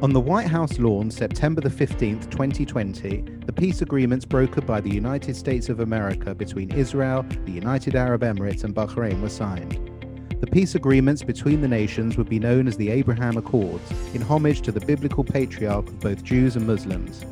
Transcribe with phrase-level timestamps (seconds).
[0.00, 4.88] On the White House lawn, September the 15th, 2020, the peace agreements brokered by the
[4.88, 9.90] United States of America between Israel, the United Arab Emirates, and Bahrain were signed.
[10.40, 14.60] The peace agreements between the nations would be known as the Abraham Accords, in homage
[14.62, 17.24] to the biblical patriarch of both Jews and Muslims.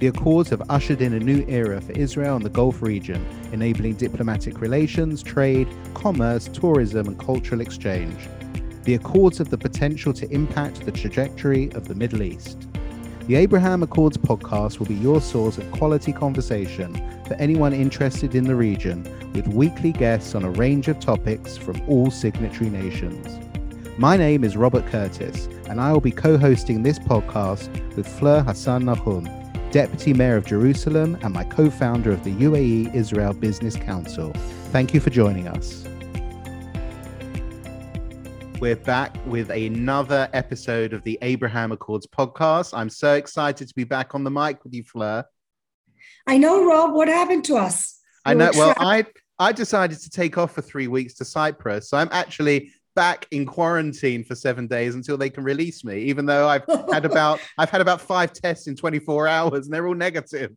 [0.00, 3.94] The Accords have ushered in a new era for Israel and the Gulf region, enabling
[3.94, 8.18] diplomatic relations, trade, commerce, tourism, and cultural exchange
[8.84, 12.68] the Accords have the potential to impact the trajectory of the Middle East.
[13.26, 16.92] The Abraham Accords podcast will be your source of quality conversation
[17.26, 21.80] for anyone interested in the region, with weekly guests on a range of topics from
[21.88, 23.38] all signatory nations.
[23.98, 28.42] My name is Robert Curtis, and I will be co hosting this podcast with Fleur
[28.42, 29.28] Hassan Nahoum,
[29.70, 34.32] Deputy Mayor of Jerusalem and my co founder of the UAE Israel Business Council.
[34.72, 35.86] Thank you for joining us.
[38.62, 42.72] We're back with another episode of the Abraham Accords podcast.
[42.72, 45.24] I'm so excited to be back on the mic with you, Fleur.
[46.28, 46.94] I know, Rob.
[46.94, 47.98] What happened to us?
[48.24, 48.52] I know.
[48.54, 49.04] Well, I
[49.40, 53.46] I decided to take off for three weeks to Cyprus, so I'm actually back in
[53.46, 55.98] quarantine for seven days until they can release me.
[56.02, 59.88] Even though I've had about I've had about five tests in 24 hours, and they're
[59.88, 60.52] all negative.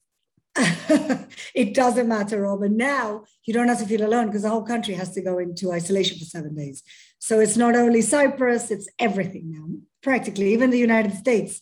[1.53, 2.77] it doesn't matter, Robin.
[2.77, 5.71] Now you don't have to feel alone because the whole country has to go into
[5.71, 6.81] isolation for seven days.
[7.19, 9.67] So it's not only Cyprus, it's everything now,
[10.01, 11.61] practically, even the United States,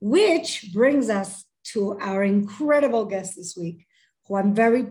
[0.00, 3.86] which brings us to our incredible guest this week,
[4.26, 4.86] who I'm very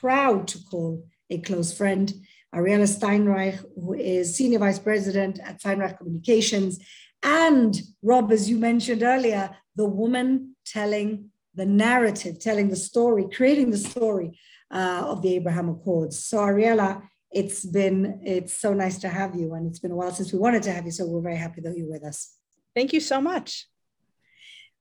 [0.00, 2.12] proud to call a close friend,
[2.54, 6.78] Ariella Steinreich, who is Senior Vice President at Steinreich Communications.
[7.22, 13.70] And Rob, as you mentioned earlier, the woman telling the narrative, telling the story, creating
[13.70, 14.38] the story
[14.70, 16.24] uh, of the Abraham Accords.
[16.24, 20.12] So, Ariella, it's been it's so nice to have you, and it's been a while
[20.12, 20.90] since we wanted to have you.
[20.90, 22.34] So we're very happy that you're with us.
[22.74, 23.66] Thank you so much.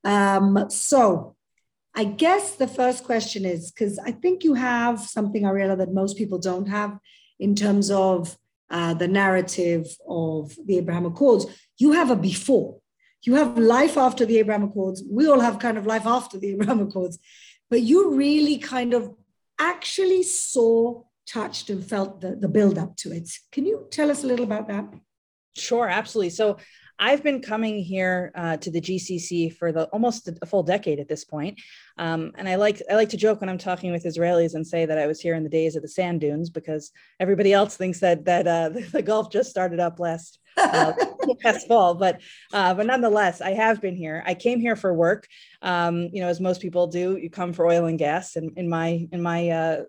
[0.03, 1.35] Um, so,
[1.95, 6.17] I guess the first question is because I think you have something, Ariella, that most
[6.17, 6.97] people don't have
[7.39, 8.37] in terms of
[8.69, 11.45] uh, the narrative of the Abraham Accords.
[11.77, 12.79] You have a before
[13.25, 15.03] you have life after the Abraham Accords.
[15.09, 17.19] We all have kind of life after the Abraham Accords,
[17.69, 19.13] but you really kind of
[19.59, 23.29] actually saw, touched, and felt the, the build up to it.
[23.51, 24.85] Can you tell us a little about that?
[25.55, 26.31] Sure, absolutely.
[26.31, 26.57] So
[26.97, 31.09] I've been coming here uh, to the GCC for the almost a full decade at
[31.09, 31.59] this point.
[31.97, 34.85] Um, and I like I like to joke when I'm talking with Israelis and say
[34.85, 37.99] that I was here in the days of the sand dunes because everybody else thinks
[37.99, 40.93] that that uh, the Gulf just started up last uh,
[41.43, 41.95] last fall.
[41.95, 42.21] But
[42.53, 44.23] uh, but nonetheless, I have been here.
[44.25, 45.27] I came here for work.
[45.61, 48.35] Um, you know, as most people do, you come for oil and gas.
[48.35, 49.83] And in my in my uh,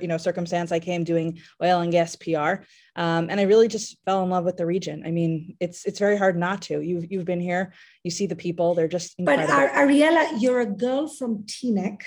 [0.00, 2.64] you know circumstance i came doing oil and gas pr
[2.96, 5.02] um, and i really just fell in love with the region.
[5.06, 6.80] I mean it's it's very hard not to.
[6.80, 7.72] You've you've been here
[8.04, 9.48] you see the people they're just incredible.
[9.48, 12.02] but ariella you're a girl from teaneck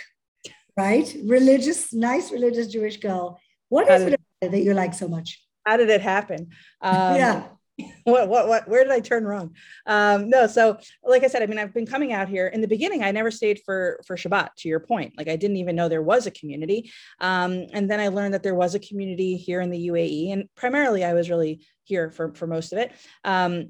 [0.78, 1.16] right?
[1.26, 3.40] Religious nice religious jewish girl.
[3.70, 5.42] What is it that you like so much?
[5.66, 6.50] How did it happen?
[6.82, 7.48] Um, yeah
[8.04, 9.54] what what what where did i turn wrong
[9.86, 12.68] um no so like i said i mean i've been coming out here in the
[12.68, 15.90] beginning i never stayed for for shabbat to your point like i didn't even know
[15.90, 19.60] there was a community um and then i learned that there was a community here
[19.60, 22.94] in the uae and primarily i was really here for for most of it
[23.26, 23.70] um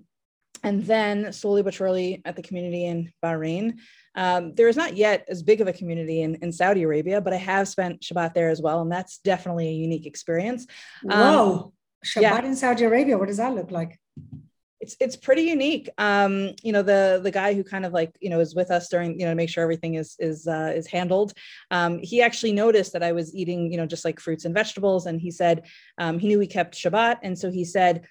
[0.63, 3.73] and then slowly but surely at the community in bahrain
[4.15, 7.33] um, there is not yet as big of a community in, in Saudi Arabia, but
[7.33, 8.81] I have spent Shabbat there as well.
[8.81, 10.67] And that's definitely a unique experience.
[11.09, 11.73] Um, Whoa.
[12.05, 12.45] Shabbat yeah.
[12.45, 13.17] in Saudi Arabia.
[13.17, 13.99] What does that look like?
[14.79, 15.89] It's it's pretty unique.
[15.97, 18.87] Um, you know, the the guy who kind of like you know is with us
[18.89, 21.33] during you know to make sure everything is is uh, is handled.
[21.71, 25.07] Um, he actually noticed that I was eating you know just like fruits and vegetables,
[25.07, 25.63] and he said
[25.97, 28.05] um, he knew we kept Shabbat, and so he said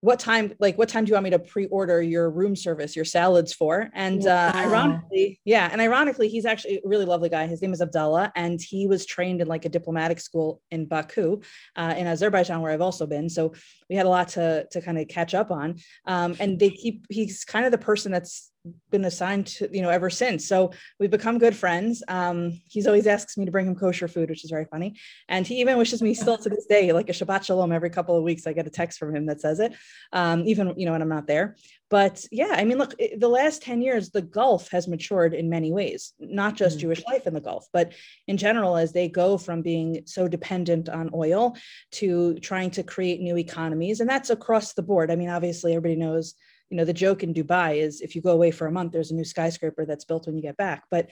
[0.00, 3.04] what time like what time do you want me to pre-order your room service your
[3.04, 3.90] salads for?
[3.94, 7.46] And uh, ironically yeah and ironically he's actually a really lovely guy.
[7.46, 11.40] His name is abdallah and he was trained in like a diplomatic school in baku
[11.76, 13.28] uh, in azerbaijan where i've also been.
[13.28, 13.54] So
[13.88, 15.76] we had a lot to to kind of catch up on.
[16.06, 18.50] Um, and they keep he's kind of the person that's
[18.90, 20.46] been assigned to you know ever since.
[20.46, 22.02] So we've become good friends.
[22.08, 24.96] Um, he's always asks me to bring him kosher food which is very funny.
[25.28, 28.16] And he even wishes me still to this day like a shabbat shalom every couple
[28.16, 29.72] of weeks i get a text from him that says it.
[30.12, 31.56] Um, even you know when i'm not there
[31.88, 35.72] but yeah i mean look the last 10 years the gulf has matured in many
[35.72, 36.88] ways not just mm-hmm.
[36.88, 37.92] jewish life in the gulf but
[38.26, 41.56] in general as they go from being so dependent on oil
[41.92, 45.96] to trying to create new economies and that's across the board i mean obviously everybody
[45.96, 46.34] knows
[46.70, 49.10] you know the joke in dubai is if you go away for a month there's
[49.10, 51.10] a new skyscraper that's built when you get back but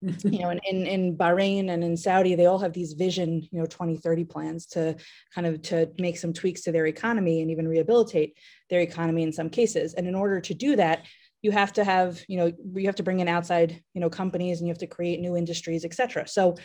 [0.24, 3.58] you know in, in, in bahrain and in saudi they all have these vision you
[3.58, 4.94] know 2030 plans to
[5.34, 8.36] kind of to make some tweaks to their economy and even rehabilitate
[8.70, 9.94] their economy in some cases.
[9.94, 11.06] And in order to do that
[11.42, 14.58] you have to have you know you have to bring in outside you know companies
[14.58, 16.26] and you have to create new industries et cetera.
[16.26, 16.56] So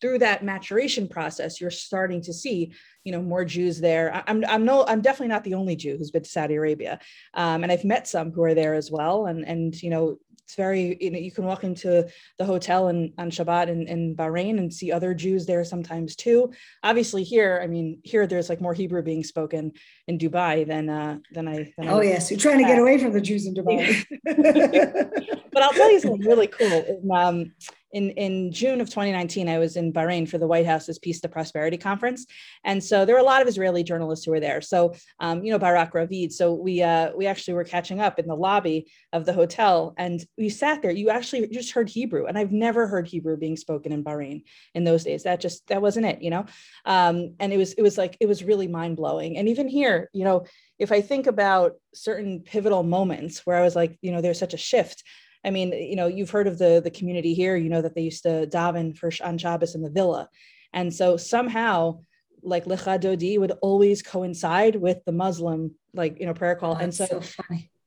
[0.00, 2.72] through that maturation process you're starting to see
[3.04, 4.22] you know more jews there.
[4.26, 6.98] I'm i'm no i'm definitely not the only jew who's been to saudi arabia.
[7.34, 9.26] Um, and i've met some who are there as well.
[9.26, 10.18] And and you know
[10.50, 12.08] it's very you know you can walk into
[12.38, 16.52] the hotel and on Shabbat in, in Bahrain and see other Jews there sometimes too.
[16.82, 19.72] Obviously here, I mean here there's like more Hebrew being spoken
[20.08, 22.98] in Dubai than uh than I than oh I, yes, you're trying to get away
[22.98, 24.04] from the Jews in Dubai.
[25.52, 27.00] but I'll tell you something really cool.
[27.14, 27.52] Um,
[27.92, 31.28] in, in June of 2019, I was in Bahrain for the White House's Peace to
[31.28, 32.26] Prosperity Conference.
[32.64, 34.60] And so there were a lot of Israeli journalists who were there.
[34.60, 36.32] So, um, you know, Barak Ravid.
[36.32, 40.24] So we, uh, we actually were catching up in the lobby of the hotel and
[40.38, 40.90] we sat there.
[40.90, 42.26] You actually just heard Hebrew.
[42.26, 44.44] And I've never heard Hebrew being spoken in Bahrain
[44.74, 45.24] in those days.
[45.24, 46.46] That just, that wasn't it, you know?
[46.84, 49.36] Um, and it was, it was like, it was really mind blowing.
[49.36, 50.44] And even here, you know,
[50.78, 54.54] if I think about certain pivotal moments where I was like, you know, there's such
[54.54, 55.04] a shift,
[55.44, 57.56] I mean, you know, you've heard of the the community here.
[57.56, 60.28] You know that they used to daven for on Shabbos in the villa,
[60.72, 62.00] and so somehow,
[62.42, 66.82] like Lecha Dodi would always coincide with the Muslim like you know prayer call, oh,
[66.82, 67.42] and so, so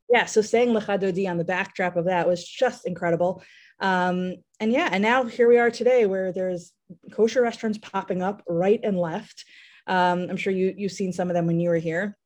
[0.09, 3.43] yeah, so saying Lecha Dodi on the backdrop of that was just incredible.
[3.79, 6.71] Um, and yeah, and now here we are today, where there's
[7.11, 9.45] kosher restaurants popping up right and left.
[9.87, 12.17] Um, I'm sure you you've seen some of them when you were here,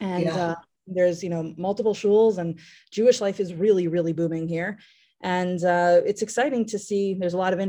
[0.00, 0.36] and yeah.
[0.36, 0.54] uh,
[0.86, 2.58] there's you know multiple shuls and
[2.90, 4.78] jewish life is really really booming here.
[5.22, 7.60] And uh, it's exciting to see there's a lot of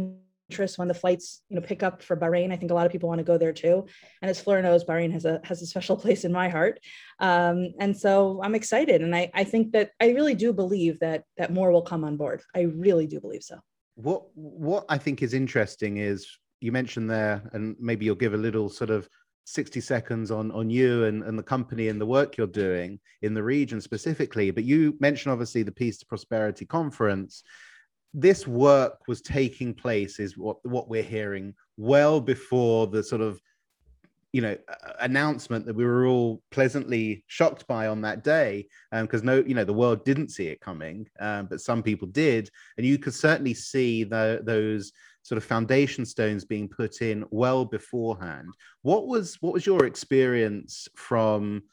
[0.49, 2.51] interest when the flights you know pick up for bahrain.
[2.51, 3.85] I think a lot of people want to go there too.
[4.21, 6.79] And as Fleur knows bahrain has a has a special place in my heart.
[7.19, 9.01] Um, and so i'm excited.
[9.01, 12.17] And I, I think that i really do believe that that more will come on
[12.17, 12.41] board.
[12.53, 13.59] I really do believe so.
[13.95, 16.27] What what i think is interesting is
[16.59, 19.07] you mentioned there and maybe you'll give a little sort of
[19.45, 23.33] 60 seconds on on you and, and the company and the work you're doing in
[23.33, 27.43] the region specifically but you mentioned obviously the peace to prosperity conference.
[28.13, 33.39] This work was taking place is what what we're hearing well before the sort of
[34.35, 34.57] you know
[34.99, 39.55] announcement that we were all pleasantly shocked by on that day because um, no you
[39.55, 42.49] know the world didn't see it coming um, but some people did.
[42.77, 44.91] And you could certainly see the, those
[45.25, 48.53] sort of foundation stones being put in well beforehand.
[48.83, 51.63] What was what was your experience from,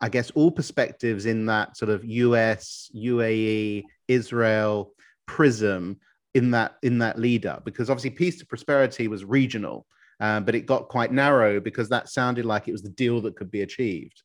[0.00, 4.94] I guess, all perspectives in that sort of US, UAE, Israel
[5.26, 6.00] prism
[6.34, 7.64] in that in that lead up?
[7.64, 9.86] Because obviously, peace to prosperity was regional,
[10.18, 13.36] uh, but it got quite narrow because that sounded like it was the deal that
[13.36, 14.24] could be achieved.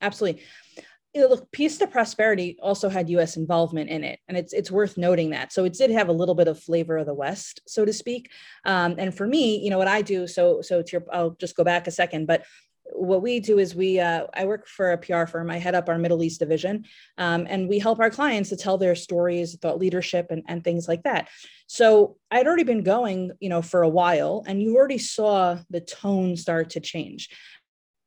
[0.00, 0.42] Absolutely
[1.18, 3.36] look, Peace to Prosperity also had U.S.
[3.36, 5.52] involvement in it, and it's it's worth noting that.
[5.52, 8.30] So it did have a little bit of flavor of the West, so to speak.
[8.64, 11.56] Um, and for me, you know, what I do, so so to your, I'll just
[11.56, 12.44] go back a second, but
[12.92, 15.88] what we do is we uh, i work for a pr firm i head up
[15.88, 16.84] our middle east division
[17.18, 20.86] um, and we help our clients to tell their stories thought leadership and, and things
[20.88, 21.28] like that
[21.66, 25.80] so i'd already been going you know for a while and you already saw the
[25.80, 27.28] tone start to change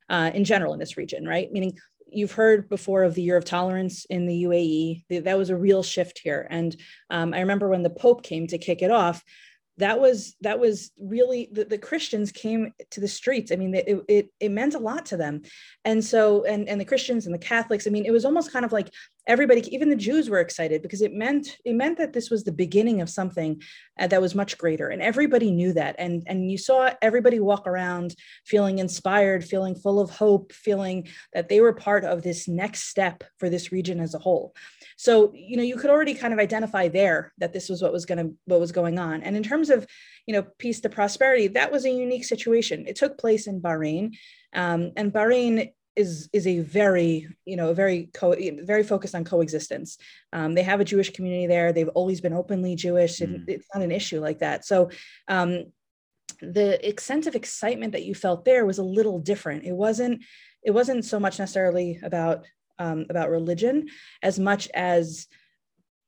[0.08, 1.76] uh, in general in this region right meaning
[2.12, 5.24] you've heard before of the year of tolerance in the UAE.
[5.24, 6.46] That was a real shift here.
[6.50, 6.76] And
[7.10, 9.24] um, I remember when the Pope came to kick it off,
[9.80, 14.04] that was that was really the, the christians came to the streets i mean it,
[14.08, 15.40] it, it meant a lot to them
[15.84, 18.64] and so and and the christians and the catholics i mean it was almost kind
[18.64, 18.92] of like
[19.26, 22.52] everybody even the jews were excited because it meant it meant that this was the
[22.52, 23.60] beginning of something
[23.98, 27.66] uh, that was much greater and everybody knew that and and you saw everybody walk
[27.66, 28.14] around
[28.46, 33.24] feeling inspired feeling full of hope feeling that they were part of this next step
[33.38, 34.54] for this region as a whole
[35.00, 38.04] so, you know, you could already kind of identify there that this was what was
[38.04, 39.22] going to what was going on.
[39.22, 39.86] And in terms of,
[40.26, 42.84] you know, peace to prosperity, that was a unique situation.
[42.86, 44.14] It took place in Bahrain,
[44.52, 49.98] um, and Bahrain is is a very you know very co- very focused on coexistence.
[50.32, 51.72] Um, they have a Jewish community there.
[51.72, 53.44] They've always been openly Jewish, and mm.
[53.48, 54.64] it's not an issue like that.
[54.64, 54.90] So.
[55.28, 55.72] Um,
[56.42, 59.64] the extent of excitement that you felt there was a little different.
[59.64, 60.24] It wasn't
[60.62, 62.46] it wasn't so much necessarily about
[62.78, 63.88] um, about religion
[64.22, 65.26] as much as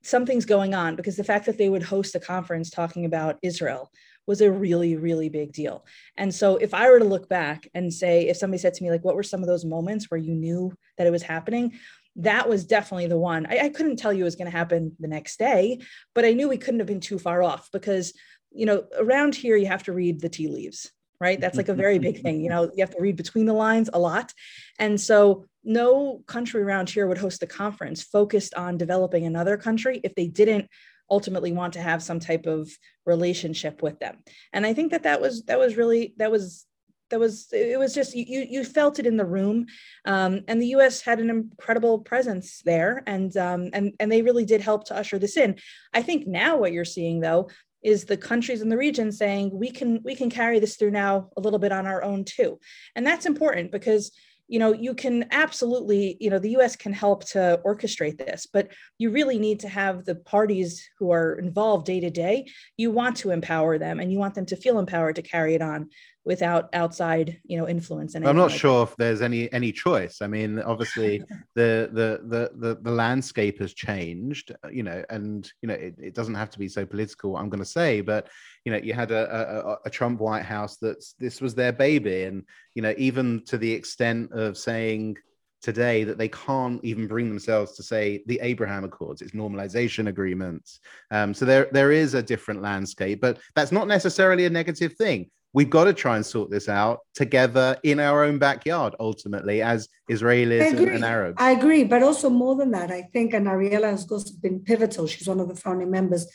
[0.02, 3.90] something's going on because the fact that they would host a conference talking about Israel
[4.26, 5.84] was a really, really big deal.
[6.16, 8.90] And so if I were to look back and say, if somebody said to me,
[8.90, 11.72] like, what were some of those moments where you knew that it was happening?
[12.16, 13.46] That was definitely the one.
[13.46, 15.80] I, I couldn't tell you it was going to happen the next day,
[16.14, 18.12] but I knew we couldn't have been too far off because,
[18.50, 20.90] you know, around here you have to read the tea leaves
[21.22, 21.40] right?
[21.40, 22.40] That's like a very big thing.
[22.40, 24.32] You know, you have to read between the lines a lot.
[24.80, 30.00] And so no country around here would host a conference focused on developing another country
[30.02, 30.68] if they didn't
[31.10, 32.70] ultimately want to have some type of
[33.06, 34.18] relationship with them.
[34.52, 36.66] And I think that that was that was really that was
[37.10, 39.66] that was it was just you you felt it in the room.
[40.04, 43.02] Um, and the us had an incredible presence there.
[43.06, 45.56] And um, and and they really did help to usher this in.
[45.92, 47.48] I think now what you're seeing though
[47.82, 51.28] is the countries in the region saying we can we can carry this through now
[51.36, 52.58] a little bit on our own too.
[52.96, 54.12] And that's important because
[54.48, 58.68] you know you can absolutely you know the us can help to orchestrate this but
[58.98, 62.46] you really need to have the parties who are involved day to day.
[62.76, 65.62] You want to empower them and you want them to feel empowered to carry it
[65.62, 65.90] on
[66.24, 68.92] without outside you know influence and i'm not like sure that.
[68.92, 71.18] if there's any any choice i mean obviously
[71.54, 75.94] the, the the the the landscape has changed uh, you know and you know it,
[75.98, 78.28] it doesn't have to be so political i'm going to say but
[78.64, 82.24] you know you had a, a, a trump white house that's this was their baby
[82.24, 85.16] and you know even to the extent of saying
[85.60, 90.80] today that they can't even bring themselves to say the Abraham Accords, it's normalization agreements.
[91.12, 95.30] Um, so there, there is a different landscape, but that's not necessarily a negative thing
[95.52, 99.88] we've got to try and sort this out together in our own backyard, ultimately, as
[100.10, 101.36] Israelis and, and, Arabs.
[101.38, 101.84] I agree.
[101.84, 105.40] But also, more than that, I think, and Ariella has also been pivotal, she's one
[105.40, 106.26] of the founding members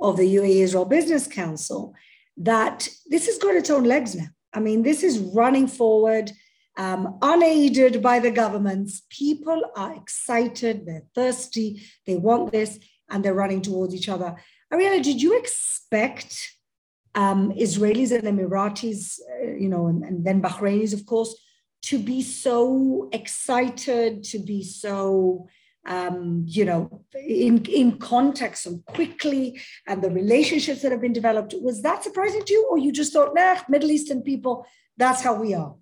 [0.00, 1.94] of the UAE Israel Business Council,
[2.36, 4.26] that this has got its own legs now.
[4.52, 6.30] I mean, this is running forward.
[6.76, 13.32] Um, unaided by the governments, people are excited, they're thirsty, they want this, and they're
[13.32, 14.34] running towards each other.
[14.72, 16.53] Ariella, did you expect
[17.14, 21.34] um, Israelis and Emiratis, uh, you know, and, and then Bahrainis, of course,
[21.82, 25.46] to be so excited, to be so,
[25.86, 31.54] um, you know, in, in contact so quickly, and the relationships that have been developed.
[31.60, 34.66] Was that surprising to you, or you just thought, nah, Middle Eastern people,
[34.96, 35.74] that's how we are?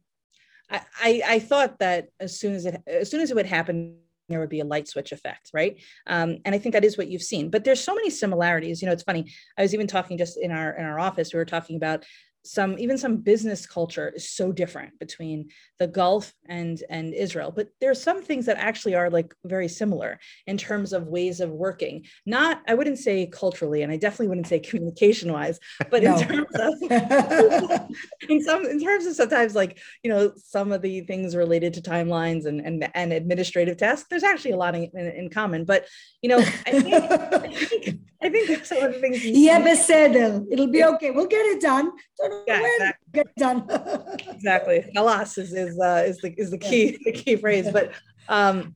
[0.71, 3.99] I, I thought that as soon as it as soon as it would happen
[4.33, 5.79] there would be a light switch effect, right?
[6.07, 7.51] Um, and I think that is what you've seen.
[7.51, 8.83] But there's so many similarities.
[8.83, 9.33] You know, it's funny.
[9.57, 11.33] I was even talking just in our in our office.
[11.33, 12.05] We were talking about
[12.45, 17.53] some even some business culture is so different between the Gulf and and Israel.
[17.55, 21.41] But there are some things that actually are like very similar in terms of ways
[21.41, 22.07] of working.
[22.27, 25.59] Not I wouldn't say culturally, and I definitely wouldn't say communication wise,
[25.91, 26.17] but no.
[26.17, 26.83] in terms of
[28.29, 31.83] in some in terms of sometimes like you know some of the things related to
[31.83, 34.07] timelines and and, and administrative tasks.
[34.11, 35.65] There's actually a lot in, in, in common.
[35.65, 35.87] But
[36.23, 39.25] you know I think, I think I think some of the things.
[39.43, 40.45] Yeah, beseder.
[40.51, 41.11] It'll be okay.
[41.11, 41.91] We'll get it done.
[42.19, 43.13] Don't yeah, exactly.
[43.13, 43.67] get done.
[44.29, 44.91] exactly.
[44.97, 47.71] Alas is is uh, is the is the key the key phrase.
[47.73, 47.93] But
[48.29, 48.75] um,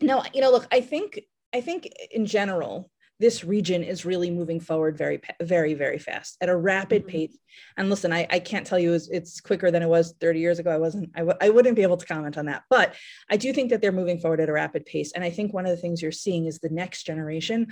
[0.00, 1.20] no, you know, look, I think
[1.54, 6.48] I think in general this region is really moving forward very very very fast at
[6.48, 7.10] a rapid mm-hmm.
[7.10, 7.38] pace
[7.76, 10.58] and listen I, I can't tell you it's, it's, quicker than it was 30 years
[10.58, 12.94] ago i wasn't I w- I wouldn't be able to comment on that but
[13.30, 15.66] i do think that they're moving forward at a rapid pace and i think one
[15.66, 17.68] of the things you're seeing is the next generation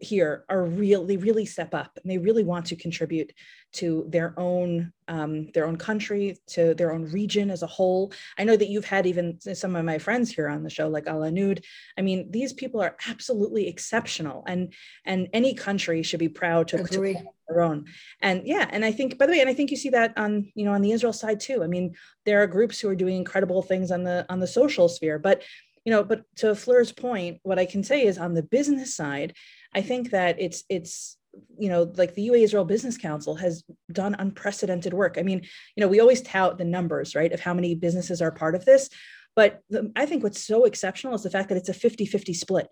[0.00, 3.32] here are real they really step up and they really want to contribute
[3.72, 8.12] to their own um, their own country to their own region as a whole.
[8.38, 11.06] I know that you've had even some of my friends here on the show like
[11.06, 11.62] Al Anud
[11.98, 14.72] i mean these people are absolutely exceptional and
[15.04, 17.16] and any country should be proud to, to
[17.48, 17.84] their own.
[18.22, 20.50] And yeah and i think by the way and i think you see that on
[20.54, 21.62] you know on the israel side too.
[21.62, 24.88] I mean there are groups who are doing incredible things on the on the social
[24.88, 25.42] sphere but
[25.84, 29.34] you know but to fleur's point what i can say is on the business side
[29.74, 31.16] I think that it's it's
[31.58, 35.16] you know like the UAE Israel Business Council has done unprecedented work.
[35.18, 35.42] I mean,
[35.76, 38.64] you know, we always tout the numbers, right, of how many businesses are part of
[38.64, 38.88] this,
[39.34, 42.68] but the, I think what's so exceptional is the fact that it's a 50-50 split.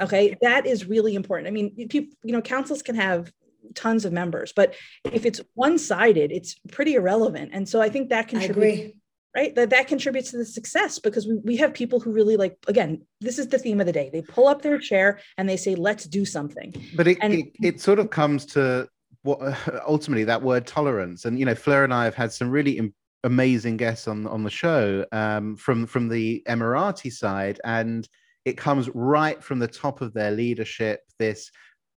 [0.00, 1.46] Okay, that is really important.
[1.46, 3.30] I mean, people, you know, councils can have
[3.74, 4.74] tons of members, but
[5.12, 7.50] if it's one-sided, it's pretty irrelevant.
[7.52, 8.96] And so I think that contributes
[9.34, 9.54] right?
[9.54, 13.02] That that contributes to the success because we, we have people who really like again
[13.20, 14.10] this is the theme of the day.
[14.12, 16.74] They pull up their chair and they say let's do something.
[16.94, 18.88] But it, and, it, it sort of comes to
[19.22, 21.24] what ultimately that word tolerance.
[21.24, 24.44] And you know fleur and i have had some really Im- amazing guests on on
[24.44, 27.60] the show um, from from the emirati side.
[27.64, 28.08] And
[28.44, 31.50] it comes right from the top of their leadership this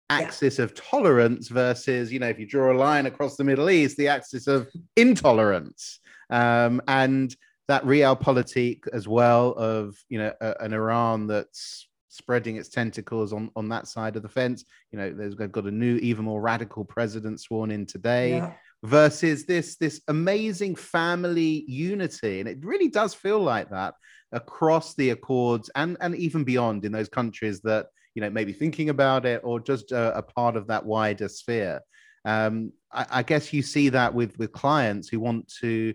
[0.08, 0.64] axis yeah.
[0.64, 4.06] of tolerance versus you know if you draw a line across the middle east the
[4.06, 5.98] axis of intolerance
[6.30, 7.34] um, and
[7.68, 13.50] that realpolitik as well of you know a, an Iran that's spreading its tentacles on
[13.56, 14.64] on that side of the fence.
[14.92, 18.36] You know, there's got a new, even more radical president sworn in today.
[18.36, 18.52] Yeah.
[18.82, 23.94] Versus this this amazing family unity, and it really does feel like that
[24.32, 28.90] across the accords and and even beyond in those countries that you know maybe thinking
[28.90, 31.80] about it or just a, a part of that wider sphere.
[32.24, 35.94] Um, I, I, guess you see that with with clients who want to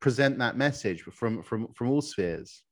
[0.00, 2.62] present that message from from from all spheres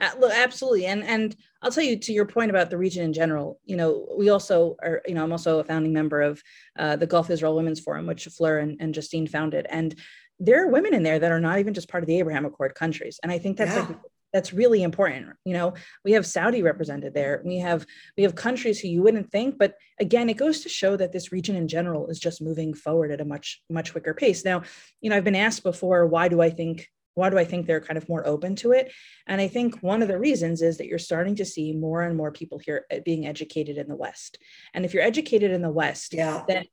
[0.00, 3.12] uh, look, absolutely, and and I'll tell you to your point about the region in
[3.12, 3.60] general.
[3.64, 5.02] You know, we also are.
[5.06, 6.42] You know, I'm also a founding member of
[6.78, 9.66] uh, the Gulf Israel Women's Forum, which Fleur and, and Justine founded.
[9.70, 9.94] And
[10.40, 12.74] there are women in there that are not even just part of the Abraham Accord
[12.74, 13.20] countries.
[13.22, 13.86] And I think that's yeah.
[13.86, 13.98] like
[14.34, 15.72] that's really important you know
[16.04, 17.86] we have saudi represented there we have
[18.18, 21.32] we have countries who you wouldn't think but again it goes to show that this
[21.32, 24.60] region in general is just moving forward at a much much quicker pace now
[25.00, 27.80] you know i've been asked before why do i think why do I think they're
[27.80, 28.92] kind of more open to it?
[29.26, 32.16] And I think one of the reasons is that you're starting to see more and
[32.16, 34.38] more people here uh, being educated in the West.
[34.74, 36.42] And if you're educated in the West, yeah.
[36.46, 36.64] then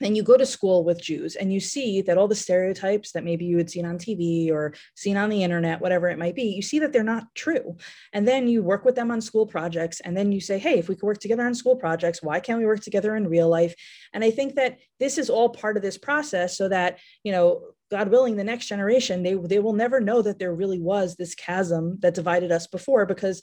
[0.00, 3.24] then you go to school with Jews and you see that all the stereotypes that
[3.24, 6.44] maybe you had seen on TV or seen on the internet, whatever it might be,
[6.44, 7.76] you see that they're not true.
[8.12, 10.00] And then you work with them on school projects.
[10.00, 12.58] And then you say, hey, if we could work together on school projects, why can't
[12.58, 13.74] we work together in real life?
[14.12, 17.62] And I think that this is all part of this process so that, you know,
[17.90, 21.34] God willing, the next generation, they, they will never know that there really was this
[21.34, 23.40] chasm that divided us before because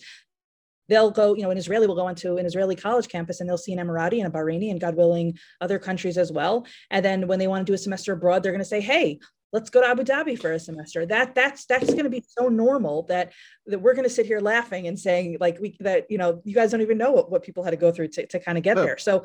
[0.89, 3.57] they'll go, you know, an Israeli will go onto an Israeli college campus and they'll
[3.57, 6.65] see an Emirati and a Bahraini and God willing, other countries as well.
[6.91, 9.19] And then when they want to do a semester abroad, they're going to say, hey,
[9.51, 11.05] let's go to Abu Dhabi for a semester.
[11.05, 13.31] That that's that's going to be so normal that
[13.67, 16.53] that we're going to sit here laughing and saying like we that you know you
[16.53, 18.63] guys don't even know what, what people had to go through to, to kind of
[18.63, 18.97] get there.
[18.97, 19.23] So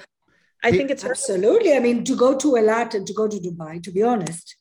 [0.62, 1.74] I think it's absolutely.
[1.74, 4.56] I mean, to go to Eilat and to go to Dubai, to be honest,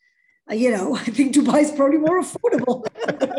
[0.50, 2.86] uh, you know, I think Dubai is probably more affordable.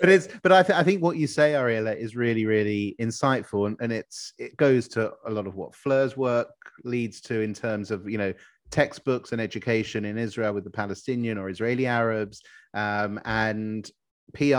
[0.00, 3.66] but it's but I, th- I think what you say ariella is really really insightful
[3.66, 6.48] and, and it's it goes to a lot of what fleur's work
[6.84, 8.34] leads to in terms of you know
[8.70, 12.42] textbooks and education in israel with the palestinian or israeli arabs
[12.74, 13.90] um, and
[14.34, 14.54] pr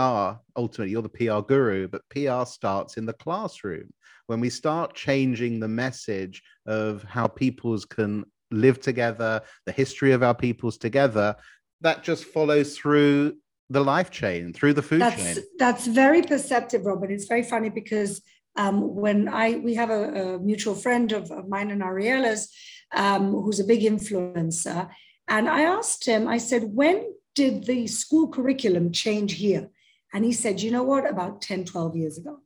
[0.56, 3.88] ultimately you're the pr guru but pr starts in the classroom.
[4.26, 10.22] When we start changing the message of how peoples can live together the history of
[10.22, 11.34] our peoples together
[11.80, 13.34] that just follows through
[13.70, 15.44] the life chain through the food that's, chain.
[15.58, 17.10] that's very perceptive Robin.
[17.10, 18.20] it's very funny because
[18.56, 22.52] um, when i we have a, a mutual friend of, of, mine and ariella's
[22.92, 24.90] um, who's a big influencer
[25.28, 29.70] and i asked him i said when did the school curriculum change here?
[30.12, 31.08] And he said you know what?
[31.08, 32.38] About 10 12 years ago.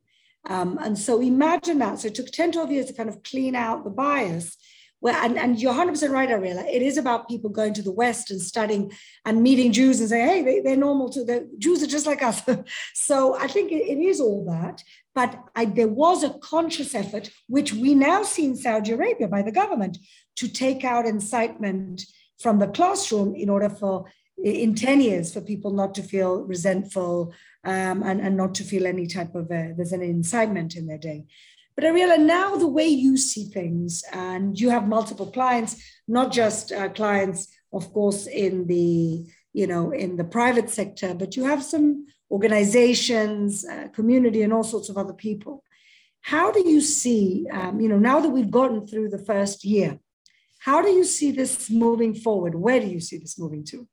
[0.46, 1.98] Um, and so imagine that.
[1.98, 4.56] So it took 10 12 years to kind of clean out the bias
[5.04, 6.64] well, and, and you're 100% right, Ariella.
[6.64, 8.90] It is about people going to the West and studying
[9.26, 11.24] and meeting Jews and saying, hey, they, they're normal too.
[11.24, 12.40] The Jews are just like us.
[12.94, 14.82] so I think it, it is all that.
[15.14, 19.42] But I, there was a conscious effort, which we now see in Saudi Arabia by
[19.42, 19.98] the government,
[20.36, 22.02] to take out incitement
[22.40, 24.06] from the classroom in order for,
[24.42, 28.86] in 10 years, for people not to feel resentful um, and, and not to feel
[28.86, 31.26] any type of, uh, there's an incitement in their day.
[31.76, 36.70] But Ariella, now the way you see things, and you have multiple clients, not just
[36.70, 41.62] uh, clients, of course, in the you know in the private sector, but you have
[41.62, 45.64] some organizations, uh, community, and all sorts of other people.
[46.20, 49.98] How do you see, um, you know, now that we've gotten through the first year,
[50.60, 52.54] how do you see this moving forward?
[52.54, 53.86] Where do you see this moving to?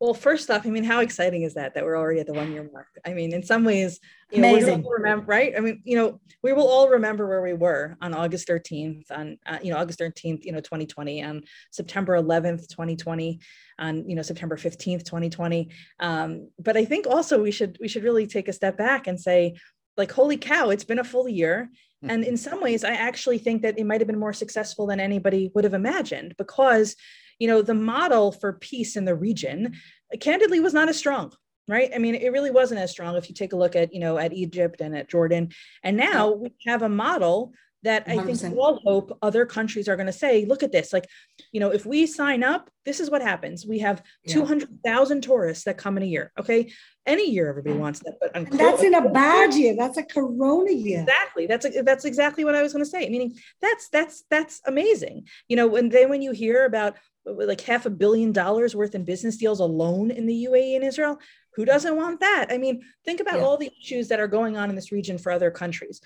[0.00, 2.50] Well, first off, I mean, how exciting is that that we're already at the one
[2.52, 2.86] year mark?
[3.04, 4.82] I mean, in some ways, you know, amazing.
[4.88, 5.52] remember, right?
[5.54, 9.36] I mean, you know, we will all remember where we were on August 13th, on
[9.44, 13.40] uh, you know August 13th, you know, 2020, on September 11th, 2020,
[13.78, 15.68] on you know September 15th, 2020.
[16.00, 19.20] Um, but I think also we should we should really take a step back and
[19.20, 19.56] say,
[19.98, 21.68] like, holy cow, it's been a full year.
[22.02, 25.00] And in some ways, I actually think that it might have been more successful than
[25.00, 26.96] anybody would have imagined because
[27.40, 29.74] you know, the model for peace in the region,
[30.20, 31.32] candidly, was not as strong
[31.70, 31.90] right?
[31.94, 34.18] I mean it really wasn't as strong if you take a look at you know
[34.18, 35.50] at egypt and at jordan.
[35.82, 38.18] And now we have a model that 100%.
[38.18, 41.06] i think we all hope other countries are going to say look at this like
[41.50, 43.66] you know if we sign up this is what happens.
[43.66, 44.34] We have yeah.
[44.34, 46.72] 200000 tourists that come in a year okay?
[47.06, 49.74] Any year everybody wants that but that's in a bad year.
[49.76, 51.00] that's a corona year.
[51.00, 51.46] Exactly.
[51.46, 53.08] That's a, that's exactly what i was going to say.
[53.08, 55.28] Meaning that's that's that's amazing.
[55.48, 59.04] You know and then when you hear about like half a billion dollars worth in
[59.04, 61.18] business deals alone in the UAE and Israel.
[61.54, 62.46] Who doesn't want that?
[62.50, 63.44] I mean, think about yeah.
[63.44, 66.00] all the issues that are going on in this region for other countries.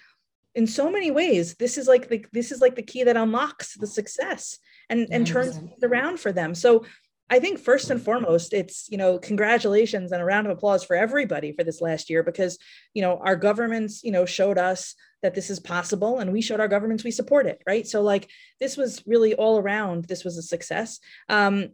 [0.54, 3.74] In so many ways, this is like the this is like the key that unlocks
[3.74, 6.54] the success and and turns around for them.
[6.54, 6.84] So
[7.30, 10.94] I think first and foremost, it's, you know, congratulations and a round of applause for
[10.94, 12.58] everybody for this last year because,
[12.92, 16.60] you know, our governments, you know, showed us that this is possible and we showed
[16.60, 17.86] our governments we support it, right?
[17.86, 18.28] So, like,
[18.60, 21.00] this was really all around, this was a success.
[21.30, 21.70] Um,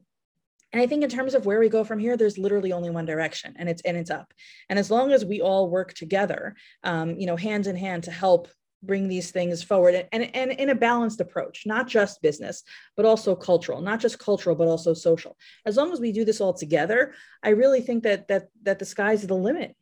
[0.73, 3.07] and I think in terms of where we go from here, there's literally only one
[3.07, 4.33] direction, and it's and it's up.
[4.69, 8.13] And as long as we all work together, um, you know, hand in hand to
[8.13, 8.47] help
[8.85, 12.63] bring these things forward and, and in a balanced approach, not just business,
[12.97, 15.37] but also cultural, not just cultural, but also social.
[15.67, 18.87] As long as we do this all together, I really think that that that the
[18.87, 19.75] sky's the limit.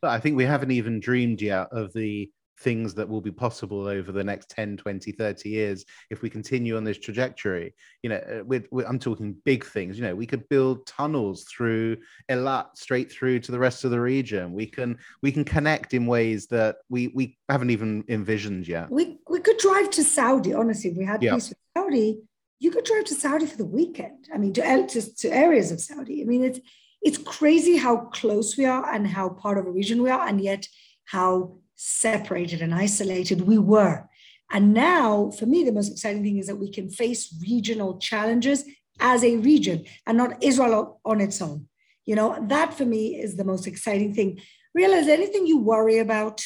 [0.00, 2.30] But I think we haven't even dreamed yet of the
[2.62, 6.76] things that will be possible over the next 10 20 30 years if we continue
[6.76, 7.74] on this trajectory.
[8.02, 9.98] You know uh, we're, we're, i'm talking big things.
[9.98, 11.98] You know we could build tunnels through
[12.30, 14.52] Eilat straight through to the rest of the region.
[14.52, 18.90] We can we can connect in ways that we we haven't even envisioned yet.
[18.90, 21.34] We we could drive to saudi honestly if we had yeah.
[21.34, 22.22] peace with saudi
[22.60, 24.28] you could drive to saudi for the weekend.
[24.32, 26.22] I mean to, to, to areas of saudi.
[26.22, 26.60] I mean it's
[27.02, 30.40] it's crazy how close we are and how part of a region we are and
[30.40, 30.68] yet
[31.04, 34.08] how separated and isolated we were.
[34.50, 38.64] And now, for me, the most exciting thing is that we can face regional challenges
[39.00, 41.68] as a region and not Israel on its own.
[42.04, 44.40] You know, that for me is the most exciting thing.
[44.74, 46.42] Realize anything you worry about?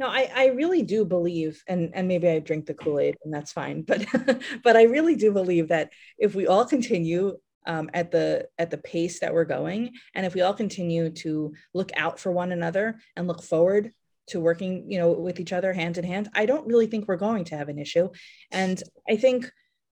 [0.00, 3.52] No, I, I really do believe, and, and maybe I drink the Kool-Aid and that's
[3.52, 4.04] fine, but
[4.64, 8.78] but I really do believe that if we all continue um, at the at the
[8.78, 9.92] pace that we're going.
[10.14, 13.92] And if we all continue to look out for one another and look forward
[14.26, 17.16] to working you know with each other hand in hand i don't really think we're
[17.16, 18.08] going to have an issue.
[18.50, 19.50] And i think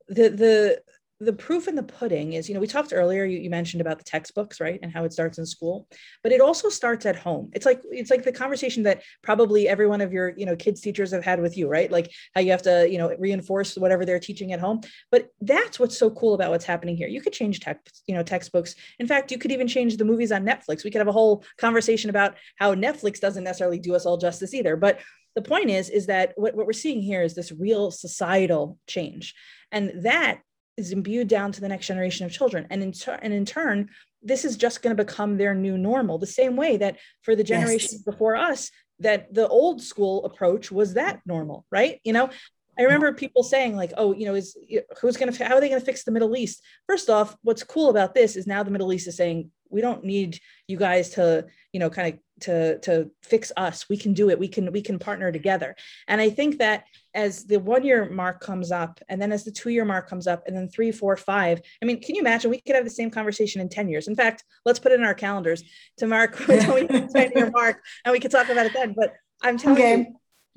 [0.07, 0.81] the the
[1.21, 3.99] the proof in the pudding is, you know, we talked earlier, you, you, mentioned about
[3.99, 4.79] the textbooks, right?
[4.81, 5.87] And how it starts in school,
[6.23, 7.51] but it also starts at home.
[7.53, 10.81] It's like, it's like the conversation that probably every one of your, you know, kids
[10.81, 11.91] teachers have had with you, right?
[11.91, 14.81] Like how you have to, you know, reinforce whatever they're teaching at home.
[15.11, 17.07] But that's what's so cool about what's happening here.
[17.07, 18.73] You could change text, you know, textbooks.
[18.97, 20.83] In fact, you could even change the movies on Netflix.
[20.83, 24.55] We could have a whole conversation about how Netflix doesn't necessarily do us all justice
[24.55, 24.75] either.
[24.75, 24.99] But
[25.35, 29.35] the point is, is that what, what we're seeing here is this real societal change.
[29.71, 30.41] And that
[30.77, 32.67] is imbued down to the next generation of children.
[32.69, 33.89] And in, ter- and in turn
[34.23, 37.43] this is just going to become their new normal the same way that for the
[37.43, 38.01] generations yes.
[38.03, 41.99] before us that the old school approach was that normal right?
[42.03, 42.29] You know
[42.79, 44.57] i remember people saying like oh you know is
[45.01, 46.63] who's going to how are they going to fix the middle east?
[46.87, 50.03] First off what's cool about this is now the middle east is saying we don't
[50.03, 53.87] need you guys to you know kind of to to fix us.
[53.89, 54.39] We can do it.
[54.39, 55.75] We can we can partner together.
[56.07, 59.51] And i think that as the one year mark comes up and then as the
[59.51, 62.51] two year mark comes up and then three four five i mean can you imagine?
[62.51, 64.07] We could have the same conversation in 10 years.
[64.07, 65.63] In fact let's put it in our calendars
[65.97, 68.93] to mark 10 year mark and we could talk about it then.
[68.95, 69.97] But i'm telling okay.
[69.97, 70.15] you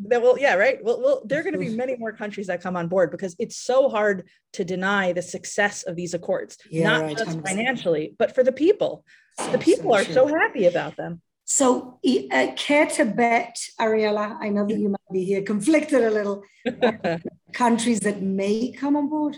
[0.09, 0.79] that will yeah right?
[0.83, 3.37] Well, well there are going to be many more countries that come on board because
[3.39, 6.59] it's so hard to deny the success of these accords.
[6.69, 7.17] Yeah, not right.
[7.17, 9.05] just financially but for the people.
[9.39, 10.15] So, the people so are true.
[10.15, 11.99] so happy about them so
[12.33, 16.43] uh, care to bet ariella i know that you might be here conflicted a little
[17.53, 19.37] countries that may come on board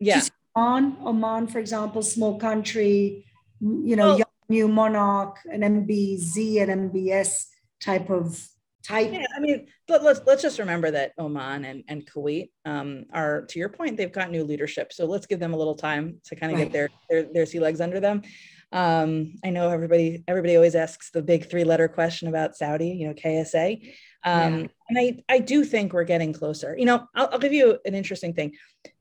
[0.00, 0.20] yeah
[0.56, 3.24] oman oman for example small country
[3.60, 7.46] you know well, new monarch an mbz and mbs
[7.80, 8.48] type of
[8.84, 9.10] type.
[9.12, 13.42] Yeah, I mean, let, let's let's just remember that Oman and, and Kuwait um, are,
[13.46, 14.92] to your point, they've got new leadership.
[14.92, 16.70] So let's give them a little time to kind of right.
[16.70, 18.22] get their, their their sea legs under them.
[18.74, 23.06] Um, I know everybody everybody always asks the big three letter question about Saudi, you
[23.06, 23.94] know, KSA.
[24.24, 24.66] Um, yeah.
[24.88, 26.74] And I, I do think we're getting closer.
[26.76, 28.54] You know, I'll, I'll give you an interesting thing.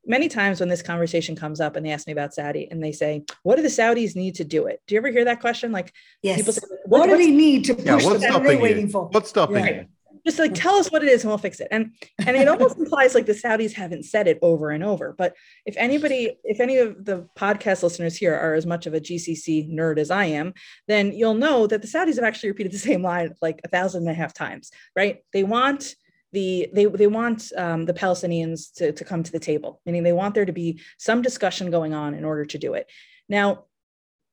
[0.05, 2.91] Many times when this conversation comes up and they ask me about Saudi and they
[2.91, 4.81] say, what do the Saudis need to do it?
[4.85, 5.71] Do you ever hear that question?
[5.71, 6.37] Like, yes.
[6.37, 9.07] people say, what, what do they need to push yeah, what's stopping waiting for?
[9.07, 9.87] What's stopping right.
[10.25, 11.67] Just like tell us what it is and we'll fix it.
[11.71, 15.35] And and it almost implies like the saudis haven't said it over and over but
[15.65, 19.69] if anybody if any of the podcast listeners here are as much of a gcc
[19.71, 20.53] nerd as i am
[20.87, 24.03] then you'll know that the saudis have actually repeated the same line like a thousand
[24.03, 25.23] and a half times right?
[25.33, 25.95] They want
[26.31, 30.13] the they, they want um, the palestinians to, to come to the table meaning they
[30.13, 32.89] want there to be some discussion going on in order to do it.
[33.29, 33.65] Now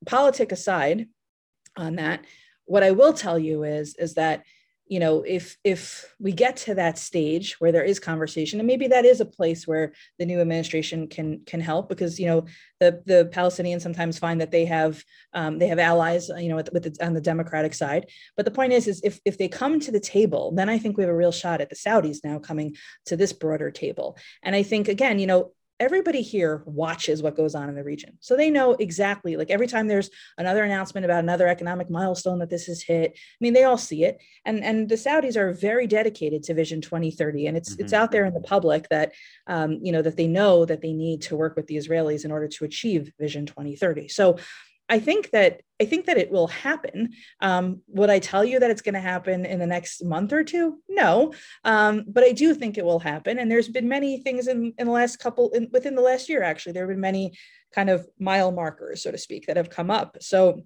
[0.05, 1.07] politic aside
[1.77, 2.25] on that
[2.65, 4.43] what i will tell you is is that
[4.91, 8.87] you know if if we get to that stage where there is conversation and maybe
[8.87, 12.43] that is a place where the new administration can can help because you know
[12.81, 15.01] the the palestinians sometimes find that they have
[15.33, 18.07] um, they have allies you know with, the, on the democratic side.
[18.35, 20.97] But the point is is if if they come to the table then i think
[20.97, 22.75] we have a real shot at the saudis now coming
[23.05, 24.17] to this broader table.
[24.43, 28.15] And i think again you know everybody here watches what goes on in the region.
[28.21, 32.51] So they know exactly, like every time there's another announcement about another economic milestone that
[32.51, 34.21] this has hit, I mean, they all see it.
[34.45, 37.47] And, and the Saudis are very dedicated to Vision 2030.
[37.47, 37.83] And it's, mm-hmm.
[37.83, 39.13] it's out there in the public that,
[39.47, 42.31] um, you know, that they know that they need to work with the Israelis in
[42.31, 44.07] order to achieve Vision 2030.
[44.07, 44.37] So
[44.91, 47.13] I think that I think that it will happen.
[47.39, 50.43] Um, would I tell you that it's going to happen in the next month or
[50.43, 50.79] two?
[50.87, 53.39] No, um, but I do think it will happen.
[53.39, 56.43] And there's been many things in, in the last couple, in, within the last year,
[56.43, 57.31] actually, there have been many
[57.73, 60.17] kind of mile markers, so to speak, that have come up.
[60.19, 60.61] So,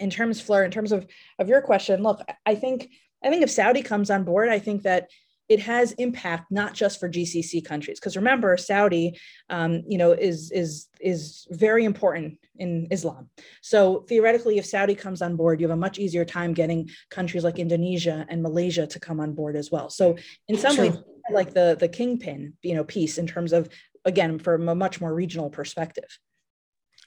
[0.00, 1.06] in terms, Fleur, in terms of
[1.38, 2.90] of your question, look, I think
[3.24, 5.08] I think if Saudi comes on board, I think that
[5.48, 9.18] it has impact not just for GCC countries because remember Saudi
[9.50, 13.28] um, you know is is is very important in Islam.
[13.60, 17.44] So theoretically if Saudi comes on board you have a much easier time getting countries
[17.44, 19.90] like Indonesia and Malaysia to come on board as well.
[19.90, 20.16] So
[20.48, 20.90] in some sure.
[20.90, 20.98] ways
[21.30, 23.68] like the the kingpin you know piece in terms of
[24.04, 26.18] again from a much more regional perspective.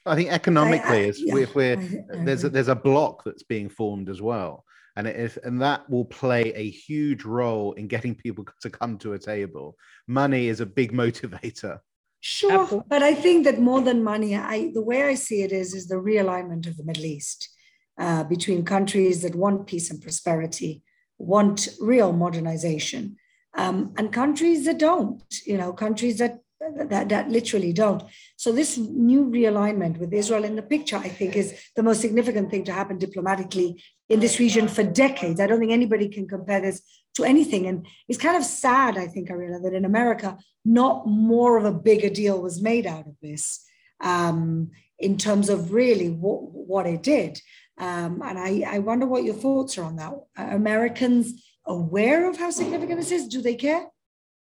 [0.06, 1.76] I think economically, I, I, yeah, if we're
[2.24, 4.64] there's a, there's a block that's being formed as well,
[4.98, 9.12] and if and that will play a huge role in getting people to come to
[9.12, 9.76] a table.
[10.06, 11.78] Money is a big motivator.
[12.20, 12.88] Sure, Absolutely.
[12.88, 15.86] but I think that more than money, I the way I see it is is
[15.86, 17.48] the realignment of the Middle East
[17.96, 20.82] uh, between countries that want peace and prosperity,
[21.16, 23.16] want real modernization,
[23.56, 25.22] um, and countries that don't.
[25.46, 26.40] You know, countries that
[26.76, 28.02] that, that literally don't.
[28.36, 32.50] So this new realignment with Israel in the picture, I think, is the most significant
[32.50, 35.40] thing to happen diplomatically in this region for decades.
[35.40, 36.82] I don't think anybody can compare this
[37.14, 37.66] to anything.
[37.66, 41.72] And it's kind of sad, I think, Ariella, that in America, not more of a
[41.72, 43.64] bigger deal was made out of this
[44.00, 47.40] um, in terms of really what, what it did.
[47.78, 50.12] Um, and I, I wonder what your thoughts are on that.
[50.36, 53.28] Are Americans aware of how significant this is?
[53.28, 53.86] Do they care?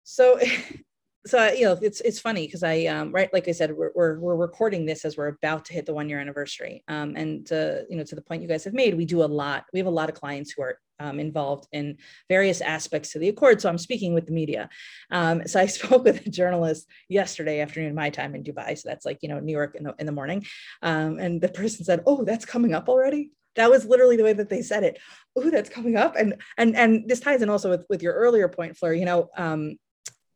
[0.03, 0.38] So
[1.26, 4.18] so you know it's it's funny because i um, right like i said we're, we're,
[4.18, 7.84] we're recording this as we're about to hit the one year anniversary um, and to,
[7.88, 9.87] you know to the point you guys have made we do a lot we have
[9.87, 11.96] a lot of clients who are um, involved in
[12.28, 14.68] various aspects to the accord so i'm speaking with the media.
[15.10, 19.06] Um, so i spoke with a journalist yesterday afternoon my time in dubai so that's
[19.06, 20.44] like you know new york in the, in the morning
[20.82, 23.30] um, and the person said oh that's coming up already?
[23.56, 24.98] That was literally the way that they said it.
[25.37, 28.48] Oh that's coming up and and and this ties in also with with your earlier
[28.48, 29.76] point fleur you know um,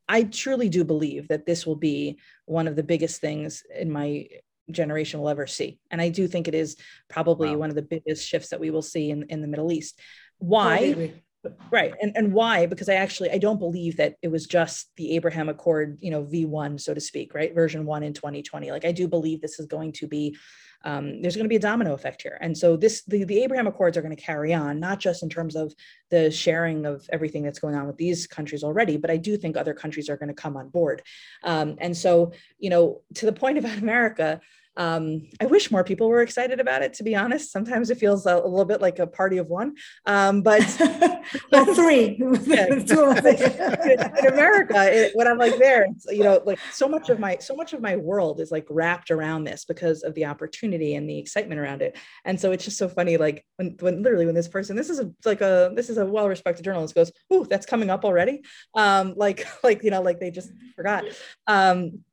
[0.09, 4.29] I truly do believe that this will be one of the biggest things in my
[4.71, 5.79] generation will ever see.
[5.91, 6.77] And I do think it is
[7.09, 7.59] probably wow.
[7.59, 9.99] one of the biggest shifts that we will see in, in the Middle East.
[10.39, 11.13] Why?
[11.71, 15.15] Right and and why because i actually i don't believe that it was just the
[15.15, 18.93] abraham accord you know v1 so to speak right version 1 in 2020 like i
[18.93, 20.37] do believe this is going to be
[20.85, 22.39] um, there's going to be a domino effect here.
[22.41, 25.29] And so this the, the Abraham Accords are going to carry on, not just in
[25.29, 25.75] terms of
[26.11, 29.57] the sharing of everything that's going on with these countries already, but I do think
[29.57, 31.03] other countries are going to come on board.
[31.43, 34.41] Um, and so, you know, to the point about America,
[34.79, 36.95] um, I wish more people were excited about it.
[36.95, 39.75] To be honest, sometimes it feels a, a little bit like a party of one.
[40.07, 40.63] Um, but
[41.53, 42.17] well, three.
[42.21, 42.33] in
[44.27, 47.73] America, it, when I'm like there, you know, like so much of my so much
[47.73, 51.61] of my world is like wrapped around this because of the opportunity and the excitement
[51.61, 51.99] around it.
[52.25, 55.01] And so it's just so funny, like when when literally when this person, this is
[55.01, 58.43] a like a this is a well respected journalist goes, "Ooh, that's coming up already,"
[58.75, 61.05] um, like like you know, like they just forgot.
[61.49, 62.05] Um,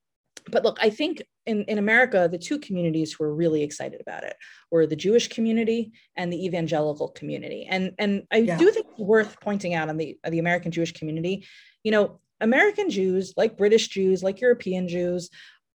[0.49, 4.23] but look, I think in, in America, the two communities who were really excited about
[4.23, 4.35] it
[4.71, 7.67] were the Jewish community and the evangelical community.
[7.69, 8.57] And, and I yeah.
[8.57, 11.45] do think it's worth pointing out on the, the American Jewish community,
[11.83, 15.29] you know, American Jews, like British Jews, like European Jews,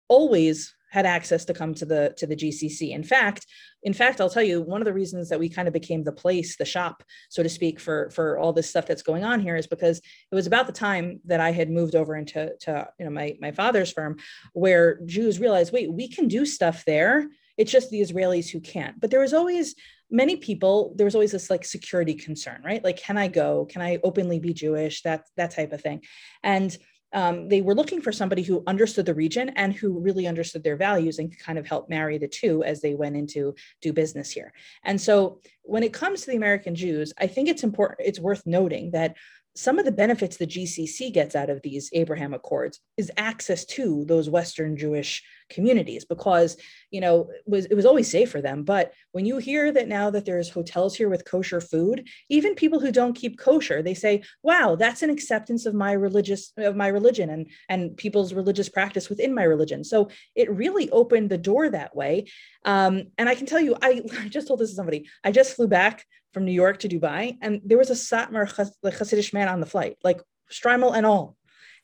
[0.09, 2.90] always had access to come to the to the GCC.
[2.90, 3.46] In fact,
[3.83, 6.12] in fact, I'll tell you one of the reasons that we kind of became the
[6.12, 9.57] place, the shop, so to speak, for for all this stuff that's going on here
[9.57, 13.05] is because it was about the time that I had moved over into to you
[13.05, 14.16] know my my father's firm,
[14.53, 17.29] where Jews realized, wait, we can do stuff there.
[17.57, 19.01] It's just the Israelis who can't.
[19.01, 19.75] But there was always
[20.11, 23.83] many people there was always this like security concern right like can i go can
[23.83, 26.01] i openly be jewish that that type of thing
[26.44, 26.79] and
[27.12, 30.77] um, they were looking for somebody who understood the region and who really understood their
[30.77, 34.31] values and could kind of help marry the two as they went into do business
[34.31, 34.53] here.
[34.85, 38.42] And so when it comes to the American Jews, I think it's important, it's worth
[38.47, 39.16] noting that
[39.57, 44.05] some of the benefits the GCC gets out of these Abraham Accords is access to
[44.07, 46.57] those Western Jewish communities because
[46.90, 48.64] you know it was it was always safe for them.
[48.64, 52.81] But when you hear that now that there's hotels here with kosher food even people
[52.81, 56.88] who don't keep kosher they say wow that's an acceptance of my religious of my
[56.88, 59.85] religion and and people's religious practice within my religion.
[59.85, 62.27] So it really opened the door that way.
[62.64, 65.09] Um, and i can tell you I, I just told this to somebody.
[65.25, 66.05] I just flew back
[66.37, 68.44] from new york to dubai and there was a satmar
[68.85, 70.20] Hasidic man on the flight like
[70.53, 71.35] shtreimel and all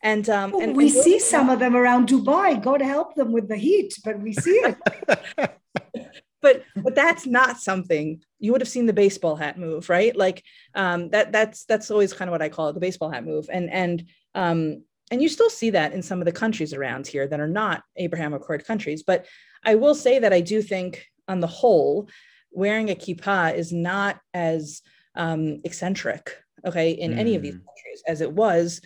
[0.03, 2.61] and, um, and we and see some of them around Dubai.
[2.61, 4.77] God help them with the heat, but we see it.
[6.43, 10.15] but but that's not something you would have seen the baseball hat move, right?
[10.17, 10.43] Like
[10.75, 13.49] um, that that's that's always kind of what I call it, the baseball hat move.
[13.49, 17.29] And and um, and you still see that in some of the countries around here
[17.29, 19.05] that are not Abraham Accord countries.
[19.05, 19.27] But
[19.65, 22.09] I will say that I do think, on the whole,
[22.53, 24.83] wearing a kippah is not as
[25.15, 27.19] um, eccentric, okay, in mm.
[27.19, 27.61] any of these hmm.
[27.61, 28.81] countries as it was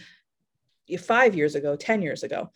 [1.01, 2.51] five years ago, 10 years ago.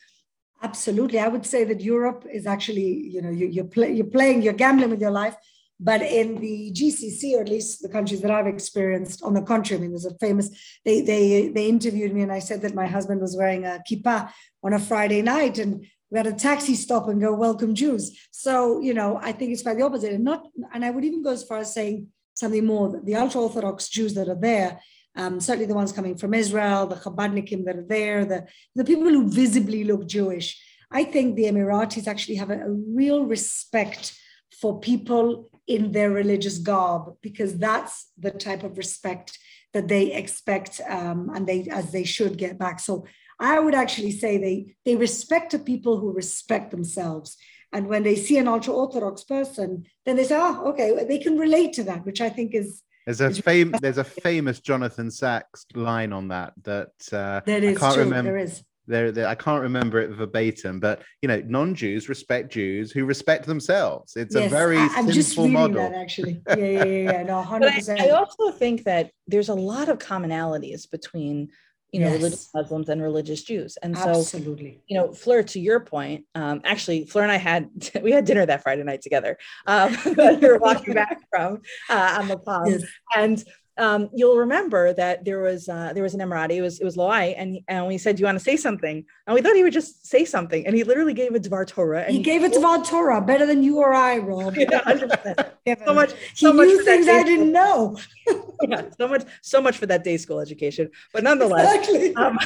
[0.62, 1.18] Absolutely.
[1.18, 4.52] I would say that Europe is actually, you know, you, you're, play, you're playing, you're
[4.52, 5.36] gambling with your life
[5.82, 9.78] But in the GCC, or at least the countries that I've experienced, on the contrary,
[9.78, 10.50] I mean, there's a famous,
[10.84, 14.30] they, they, they interviewed me and I said that my husband was wearing a kippah
[14.62, 18.18] on a Friday night and we had a taxi stop and go, welcome Jews.
[18.30, 20.12] So, you know, I think it's quite the opposite.
[20.12, 23.88] And not, and I would even go as far as saying something more, the ultra-Orthodox
[23.88, 24.80] Jews that are there,
[25.16, 29.08] um, certainly the ones coming from Israel, the Chabadnikim that are there, the, the people
[29.08, 30.60] who visibly look Jewish.
[30.90, 34.16] I think the Emiratis actually have a, a real respect
[34.60, 39.38] for people in their religious garb because that's the type of respect
[39.72, 42.80] that they expect um, and they as they should get back.
[42.80, 43.06] So
[43.40, 47.36] I would actually say they they respect the people who respect themselves.
[47.72, 51.38] And when they see an ultra orthodox person, then they say, "Oh, okay, they can
[51.38, 55.64] relate to that," which I think is there's a fam- there's a famous Jonathan Sacks
[55.74, 58.04] line on that that uh, that is I can't true.
[58.04, 58.32] remember.
[58.32, 58.62] There is.
[58.86, 63.46] There, there, I can't remember it verbatim, but you know, non-Jews respect Jews who respect
[63.46, 64.16] themselves.
[64.16, 65.90] It's yes, a very I, I'm just simple reading model.
[65.90, 66.42] that actually.
[66.48, 67.22] Yeah, yeah, yeah, yeah.
[67.22, 68.00] No, hundred But I, percent.
[68.00, 71.50] I also think that there's a lot of commonalities between
[71.92, 72.16] you know Yes.
[72.16, 74.80] religious Muslims and religious Jews, and so Absolutely.
[74.86, 77.68] you know, Fleur, to your point, um, actually, Fleur and I had
[78.02, 79.36] we had dinner that Friday night together.
[79.66, 82.84] Um, we were walking back from uh, on the palm, Yes.
[83.16, 83.44] and
[83.78, 86.56] um, you'll remember that there was uh, there was an Emirati.
[86.56, 89.04] It was it was Loai, and and we said, "Do you want to say something?"
[89.26, 92.02] And we thought he would just say something, and he literally gave a Dvar Torah.
[92.02, 94.54] And He gave it to Dvar Torah better than you or I, Rob.
[94.58, 95.84] Yeah, 100%.
[95.86, 97.96] so much, He so much knew things I didn't know.
[98.68, 100.90] Yeah, so much, so much for that day school education.
[101.14, 102.14] But nonetheless, Exactly.
[102.14, 102.38] um,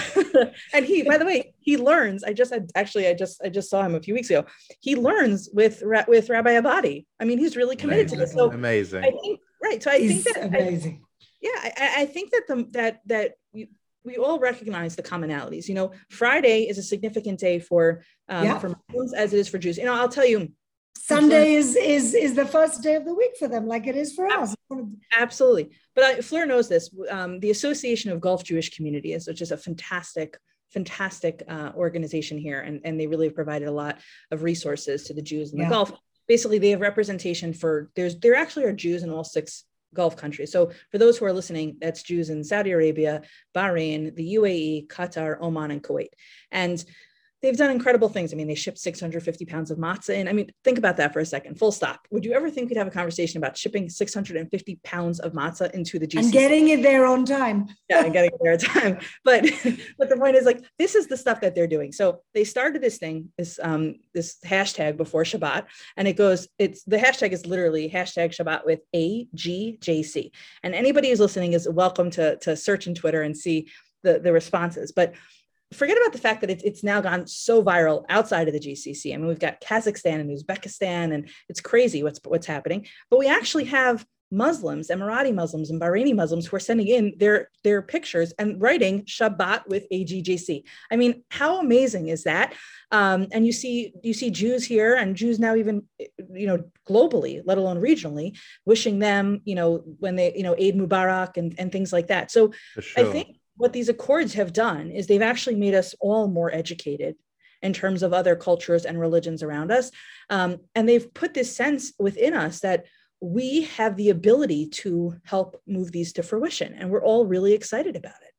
[0.73, 3.69] and he by the way he learns i just had actually i just i just
[3.71, 4.45] saw him a few weeks ago
[4.81, 9.05] he learns with with rabbi Abadie i mean he's really committed to this so Amazing.
[9.05, 11.05] i think right so i He's think that I, amazing.
[11.47, 13.63] Yeah I, I- think that the that that we,
[14.09, 15.89] we all recognize the commonalities you know
[16.21, 17.83] friday is a significant day for
[18.33, 18.59] um, Yeah.
[18.59, 20.41] for muslims as it is for jews you know i'll tell you
[20.97, 24.15] Sunday is is is the first day of the week for them, like it is
[24.15, 24.55] for us.
[25.25, 25.67] Absolutely.
[25.95, 26.89] But I, Fleur knows this.
[27.11, 30.39] Um, the Association of Gulf Jewish Communities, which is a fantastic,
[30.73, 33.99] fantastic uh, organization here, and, and they really have provided a lot
[34.31, 35.71] of resources to the Jews in the Yeah.
[35.77, 35.93] Gulf.
[36.27, 40.53] Basically, they have representation for there's there actually are Jews in all six Gulf countries.
[40.53, 43.23] So for those who are listening, that's Jews in Saudi Arabia,
[43.55, 46.11] Bahrain, the UAE, Qatar, Oman, and Kuwait.
[46.51, 46.85] And
[47.45, 48.33] they've done incredible things.
[48.33, 50.29] I mean, they shipped 650 pounds of matzah in.
[50.29, 51.59] I mean, think about that for a second.
[51.59, 52.09] Full stop.
[52.11, 55.99] Would you ever think we'd have a conversation about shipping 650 pounds of matzah into
[55.99, 56.23] the GCC?
[56.23, 57.69] And getting it there on time.
[57.91, 58.99] yeah, and getting there on time.
[59.25, 59.45] But
[59.99, 61.93] but the point is like this is the stuff that they're doing.
[61.93, 66.83] So they started this thing, this um this hashtag before Shabbat, and it goes, it's
[66.85, 70.31] the hashtag is literally hashtag Shabbat with AGJC.
[70.63, 73.69] And anybody who's listening is welcome to to search in Twitter and see
[74.03, 74.93] the the responses.
[74.93, 75.15] But
[75.73, 79.13] forget about the fact that it's, it's now gone so viral outside of the GCC.
[79.13, 82.87] I mean, we've got Kazakhstan and Uzbekistan, and it's crazy what's what's happening.
[83.11, 87.51] But we actually have Muslims, Emirati Muslims, and Bahraini Muslims who are sending in their
[87.63, 90.65] their pictures and writing Shabbat with AGJC.
[90.91, 92.55] I mean, how amazing is that?
[92.91, 95.85] Um, and you see you see Jews here and Jews now even
[96.33, 100.75] you know globally, let alone regionally, wishing them you know when they you know Eid
[100.75, 102.31] Mubarak and and things like that.
[102.31, 103.07] So sure.
[103.07, 107.17] I think what these accords have done is they've actually made us all more educated
[107.63, 109.91] in terms of other cultures and religions around us.
[110.29, 112.85] Um, and they've put this sense within us that
[113.21, 116.75] we have the ability to help move these to fruition.
[116.75, 118.33] And we're all really excited about it.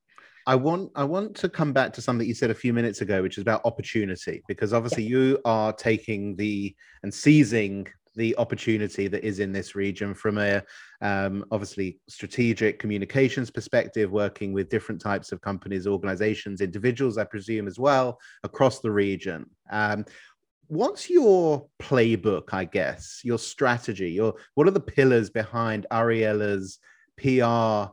[0.47, 3.23] I want I want to come back to something you said a few minutes ago,
[3.23, 9.23] which is about opportunity, because obviously you are taking the and seizing the opportunity that
[9.23, 10.63] is in this region from a
[11.01, 17.67] um, obviously strategic communications perspective, working with different types of companies, organizations, individuals, I presume
[17.67, 19.49] as well across the region.
[19.69, 20.06] Um,
[20.67, 22.54] what's your playbook?
[22.54, 24.12] I guess your strategy.
[24.12, 26.80] Your what are the pillars behind Ariella's
[27.17, 27.91] PR?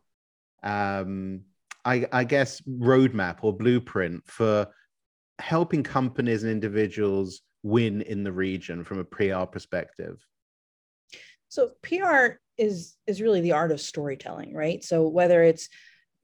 [0.67, 1.43] Um,
[1.85, 4.69] I, I guess roadmap or blueprint for
[5.39, 10.25] helping companies and individuals win in the region from a PR perspective?
[11.49, 14.83] So PR is is really the art of storytelling, right?
[14.83, 15.69] So whether it's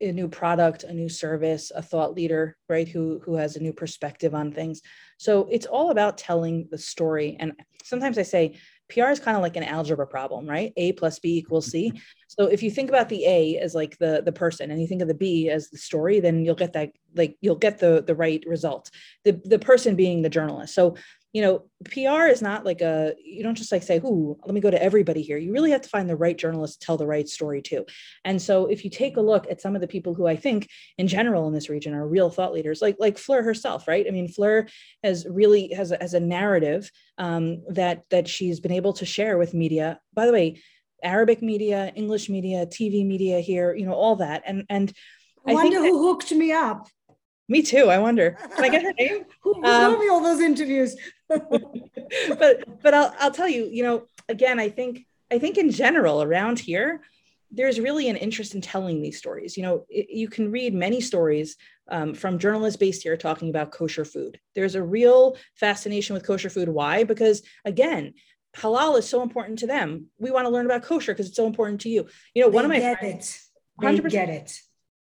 [0.00, 3.72] a new product, a new service, a thought leader, right, who who has a new
[3.72, 4.80] perspective on things.
[5.18, 7.36] So it's all about telling the story.
[7.38, 7.52] And
[7.84, 8.56] sometimes I say
[8.88, 10.72] PR is kind of like an algebra problem, right?
[10.76, 11.88] A plus B equals C.
[11.88, 11.98] Mm-hmm.
[12.28, 15.02] So if you think about the A as like the the person and you think
[15.02, 18.14] of the B as the story, then you'll get that like you'll get the the
[18.14, 18.90] right result.
[19.24, 20.74] The the person being the journalist.
[20.74, 20.96] So
[21.32, 24.60] you know, PR is not like a, you don't just like say, ooh, let me
[24.60, 25.36] go to everybody here.
[25.36, 27.84] You really have to find the right journalist to tell the right story too.
[28.24, 30.68] And so if you take a look at some of the people who I think
[30.96, 34.06] in general in this region are real thought leaders, like like Fleur herself, right?
[34.08, 34.66] I mean, Fleur
[35.04, 39.36] has really has a, has a narrative um, that that she's been able to share
[39.36, 40.00] with media.
[40.14, 40.62] By the way,
[41.02, 44.42] Arabic media, English media, TV media here, you know, all that.
[44.46, 44.92] And and
[45.46, 46.88] I, I wonder who hooked me up.
[47.48, 47.88] Me too.
[47.88, 48.36] I wonder.
[48.54, 49.24] Can I get her name?
[49.40, 50.96] who um, me all those interviews?
[51.28, 56.22] but but I'll I'll tell you, you know, again, I think I think in general
[56.22, 57.00] around here,
[57.50, 59.56] there's really an interest in telling these stories.
[59.56, 61.56] You know, it, you can read many stories
[61.90, 64.38] um, from journalists based here talking about kosher food.
[64.54, 66.68] There's a real fascination with kosher food.
[66.68, 67.04] Why?
[67.04, 68.12] Because again,
[68.56, 70.08] halal is so important to them.
[70.18, 72.08] We want to learn about kosher because it's so important to you.
[72.34, 73.48] You know, they one of my get friends,
[73.80, 74.02] it.
[74.02, 74.60] They get it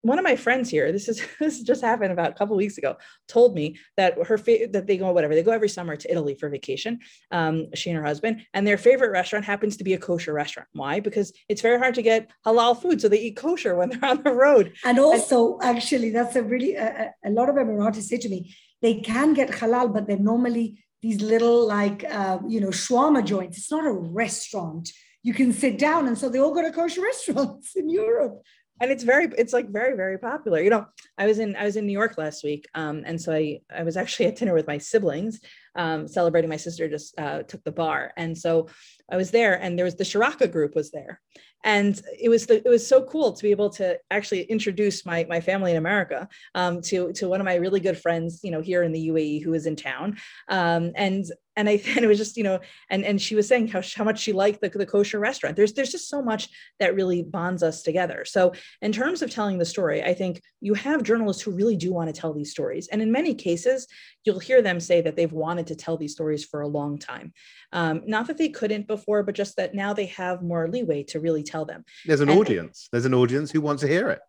[0.03, 2.97] one of my friends here, this is this just happened about a couple weeks ago,
[3.27, 6.49] told me that her that they go whatever they go every summer to Italy for
[6.49, 6.99] vacation.
[7.31, 10.67] Um, she and her husband, and their favorite restaurant happens to be a kosher restaurant.
[10.73, 10.99] Why?
[10.99, 14.23] Because it's very hard to get halal food, so they eat kosher when they're on
[14.23, 14.73] the road.
[14.83, 18.55] And also, and- actually, that's a really a, a lot of Emiratis say to me
[18.81, 23.57] they can get halal, but they're normally these little like uh, you know shawarma joints.
[23.57, 24.89] It's not a restaurant.
[25.23, 28.41] You can sit down, and so they all go to kosher restaurants in Europe
[28.81, 30.59] and it's very it's like very very popular.
[30.59, 30.85] You know
[31.17, 33.83] i was in i was in new york last week um, and so i i
[33.83, 35.39] was actually at dinner with my siblings
[35.75, 38.11] um, celebrating my sister just uh, took the bar.
[38.17, 38.67] And so
[39.09, 41.21] i was there and there was the Sharaka group was there
[41.63, 45.25] and it was the, it was so cool to be able to actually introduce my
[45.29, 48.61] my family in America um, to to one of my really good friends, you know,
[48.61, 50.17] here in the UAE who is in town,
[50.49, 52.59] um, and and I and it was just you know
[52.89, 55.55] and and she was saying how how much she liked the, the kosher restaurant.
[55.55, 56.49] There's there's just so much
[56.79, 58.25] that really bonds us together.
[58.25, 61.93] So in terms of telling the story, I think you have journalists who really do
[61.93, 63.87] want to tell these stories, and in many cases,
[64.23, 67.33] you'll hear them say that they've wanted to tell these stories for a long time.
[67.73, 71.19] Um, not that they couldn't before, but just that now they have more leeway to
[71.19, 71.83] really tell them.
[72.05, 72.89] There's an and, audience.
[72.91, 74.19] There's an audience who wants to hear it.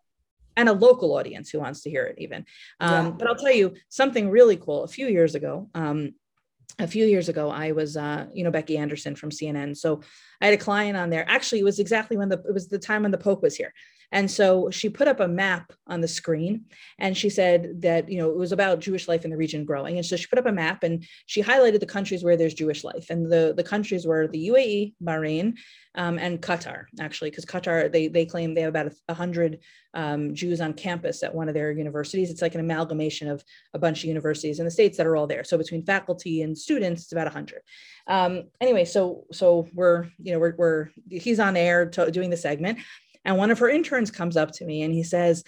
[0.55, 2.45] And a local audience who wants to hear it, even.
[2.79, 3.11] Um, yeah.
[3.11, 4.83] But I'll tell you something really cool.
[4.83, 6.13] A few years ago, um,
[6.79, 9.75] a few years ago, I was, uh, you know, Becky Anderson from CNN.
[9.77, 10.01] So
[10.41, 11.25] I had a client on there.
[11.27, 13.73] Actually, it was exactly when the it was the time when the Pope was here.
[14.11, 16.65] And so she put up a map on the screen
[16.99, 19.97] and she said that, you know, it was about Jewish life in the region growing.
[19.97, 22.83] And so she put up a map and she highlighted the countries where there's Jewish
[22.83, 23.09] life.
[23.09, 25.55] And the, the countries were the UAE, Bahrain,
[25.95, 29.59] um, and Qatar, actually, because Qatar, they, they claim they have about hundred
[29.93, 32.31] um, Jews on campus at one of their universities.
[32.31, 33.43] It's like an amalgamation of
[33.75, 35.43] a bunch of universities in the States that are all there.
[35.43, 37.61] So between faculty and students, it's about hundred.
[38.07, 42.37] Um, anyway, so, so we're, you know, we're, we're he's on air to, doing the
[42.37, 42.79] segment
[43.25, 45.43] and one of her interns comes up to me and he says,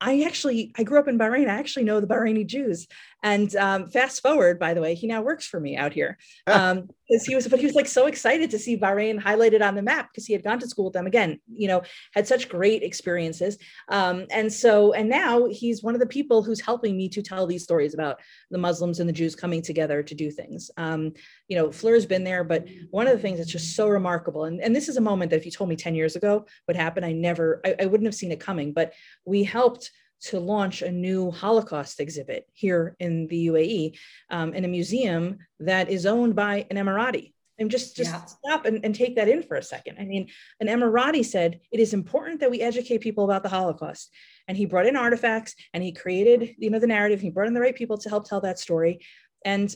[0.00, 1.48] I actually, I grew up in Bahrain.
[1.48, 2.86] I actually know the Bahraini Jews.
[3.22, 6.16] And um, fast forward, by the way, he now works for me out here.
[6.46, 9.74] Um, because he was, but he was like so excited to see Bahrain highlighted on
[9.74, 11.82] the map because he had gone to school with them again, you know,
[12.14, 13.58] had such great experiences.
[13.88, 17.48] Um, and so, and now he's one of the people who's helping me to tell
[17.48, 18.20] these stories about
[18.52, 20.70] the Muslims and the Jews coming together to do things.
[20.76, 21.12] Um,
[21.48, 24.60] you know, Fleur's been there, but one of the things that's just so remarkable, and,
[24.60, 27.04] and this is a moment that if you told me 10 years ago what happened,
[27.04, 28.92] I never, I, I wouldn't have seen it coming, but
[29.24, 29.89] we helped
[30.22, 33.98] to launch a new Holocaust exhibit here in the UAE
[34.30, 37.32] um, in a museum that is owned by an Emirati.
[37.58, 38.24] And just, just yeah.
[38.24, 39.96] stop and, and take that in for a second.
[39.98, 40.28] I mean,
[40.60, 44.10] an Emirati said, it is important that we educate people about the Holocaust.
[44.48, 47.20] And he brought in artifacts and he created, you know, the narrative.
[47.20, 49.00] He brought in the right people to help tell that story.
[49.44, 49.74] And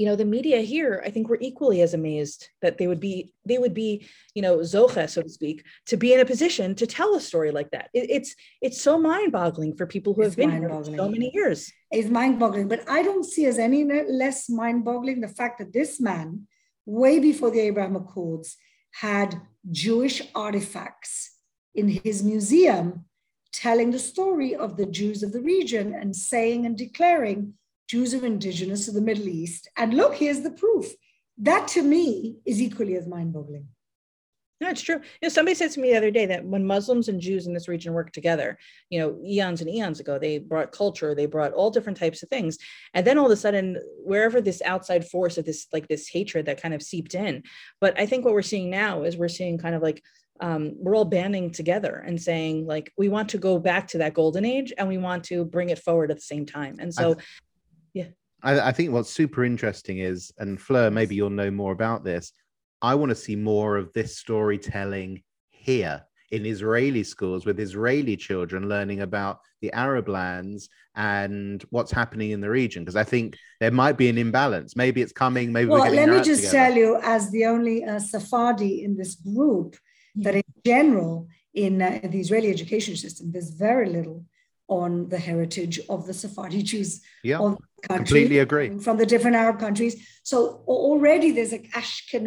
[0.00, 3.34] you know the media here i think were equally as amazed that they would be
[3.44, 6.86] they would be you know zocha so to speak to be in a position to
[6.86, 7.90] tell a story like that.
[7.92, 11.30] It, it's it's so mind-boggling for people who it's have been here for so many
[11.34, 11.70] years.
[11.90, 13.80] It's mind-boggling but i don't see as any
[14.22, 16.46] less mind-boggling the fact that this man
[16.86, 18.56] way before the abraham accords
[19.06, 19.28] had
[19.70, 21.12] jewish artifacts
[21.74, 23.04] in his museum
[23.52, 27.54] telling the story of the jews of the region and saying and declaring
[27.90, 29.68] Jews are indigenous to the Middle East.
[29.76, 30.86] And look, here's the proof.
[31.38, 33.66] That to me is equally as mind boggling.
[34.60, 34.96] That's true.
[34.96, 37.52] You know, somebody said to me the other day that when Muslims and Jews in
[37.52, 38.58] this region work together,
[38.90, 42.28] you know, eons and eons ago, they brought culture, they brought all different types of
[42.28, 42.58] things.
[42.94, 46.46] And then all of a sudden, wherever this outside force of this, like this hatred
[46.46, 47.42] that kind of seeped in.
[47.80, 50.00] But I think what we're seeing now is we're seeing kind of like
[50.40, 54.14] um, we're all banding together and saying like we want to go back to that
[54.14, 56.76] golden age and we want to bring it forward at the same time.
[56.78, 57.16] And so
[57.94, 58.06] yeah.
[58.42, 62.32] I, I think what's super interesting is, and Fleur, maybe you'll know more about this.
[62.82, 68.68] I want to see more of this storytelling here in Israeli schools with Israeli children
[68.68, 73.70] learning about the Arab lands and what's happening in the region because I think there
[73.70, 74.76] might be an imbalance.
[74.76, 75.52] Maybe it's coming.
[75.52, 76.68] Maybe well, let me just together.
[76.68, 79.76] tell you, as the only uh, Sephardi in this group,
[80.16, 84.24] that in general in uh, the Israeli education system, there's very little
[84.70, 88.04] on the heritage of the Sephardi Jews yeah, of the country.
[88.04, 88.78] Completely agree.
[88.78, 89.96] From the different Arab countries.
[90.22, 92.22] So already there's like Ashkenaz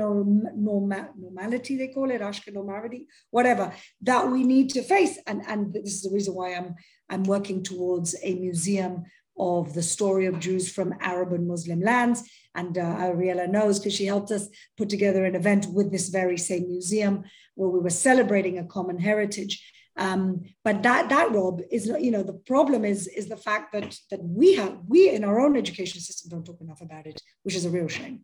[0.57, 5.17] normality, they call it, Ashkenaz whatever, that we need to face.
[5.25, 6.75] And, and this is the reason why I'm,
[7.09, 9.05] I'm working towards a museum
[9.39, 12.29] of the story of Jews from Arab and Muslim lands.
[12.55, 16.37] And uh, Ariella knows because she helped us put together an event with this very
[16.37, 17.23] same museum
[17.55, 19.63] where we were celebrating a common heritage.
[19.95, 23.95] Um, but that that Rob is you know the problem is is the fact that
[24.09, 27.55] that we have we in our own education system don't talk enough about it, which
[27.55, 28.21] is a real shame.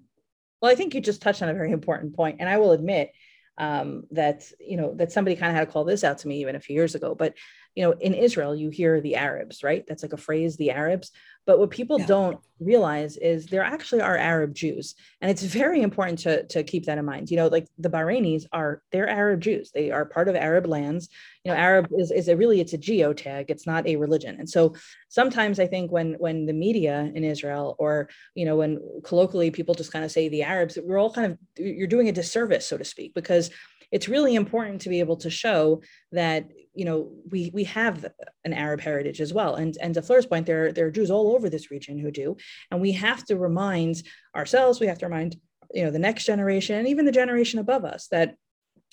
[0.61, 3.11] Well, I think you just touched on a very important point, and I will admit
[3.59, 6.41] um, that you know that somebody kind of had to call this out to me
[6.41, 7.13] even a few years ago.
[7.13, 7.35] But
[7.75, 9.85] you know, in Israel, you hear the Arabs, right?
[9.87, 11.11] That's like a phrase, the Arabs.
[11.45, 12.05] But what people yeah.
[12.05, 16.85] don't realize is there actually are Arab Jews, and it's very important to to keep
[16.85, 17.31] that in mind.
[17.31, 19.71] You know, like the Bahrainis are they're Arab Jews.
[19.71, 21.09] They are part of Arab lands.
[21.43, 23.45] You know, Arab is is a really it's a geotag.
[23.47, 24.35] It's not a religion.
[24.37, 24.75] And so
[25.07, 29.73] sometimes I think when when the media in Israel or you know when colloquially people
[29.73, 32.77] just kind of say the Arabs, we're all kind of you're doing a disservice, so
[32.77, 33.49] to speak, because
[33.91, 35.81] it's really important to be able to show
[36.11, 38.05] that you know we we have
[38.45, 39.55] an Arab heritage as well.
[39.55, 42.37] And and to Fleur's point, there there are Jews all over this region who do,
[42.71, 44.03] and we have to remind
[44.35, 45.37] ourselves, we have to remind
[45.73, 48.35] you know the next generation and even the generation above us that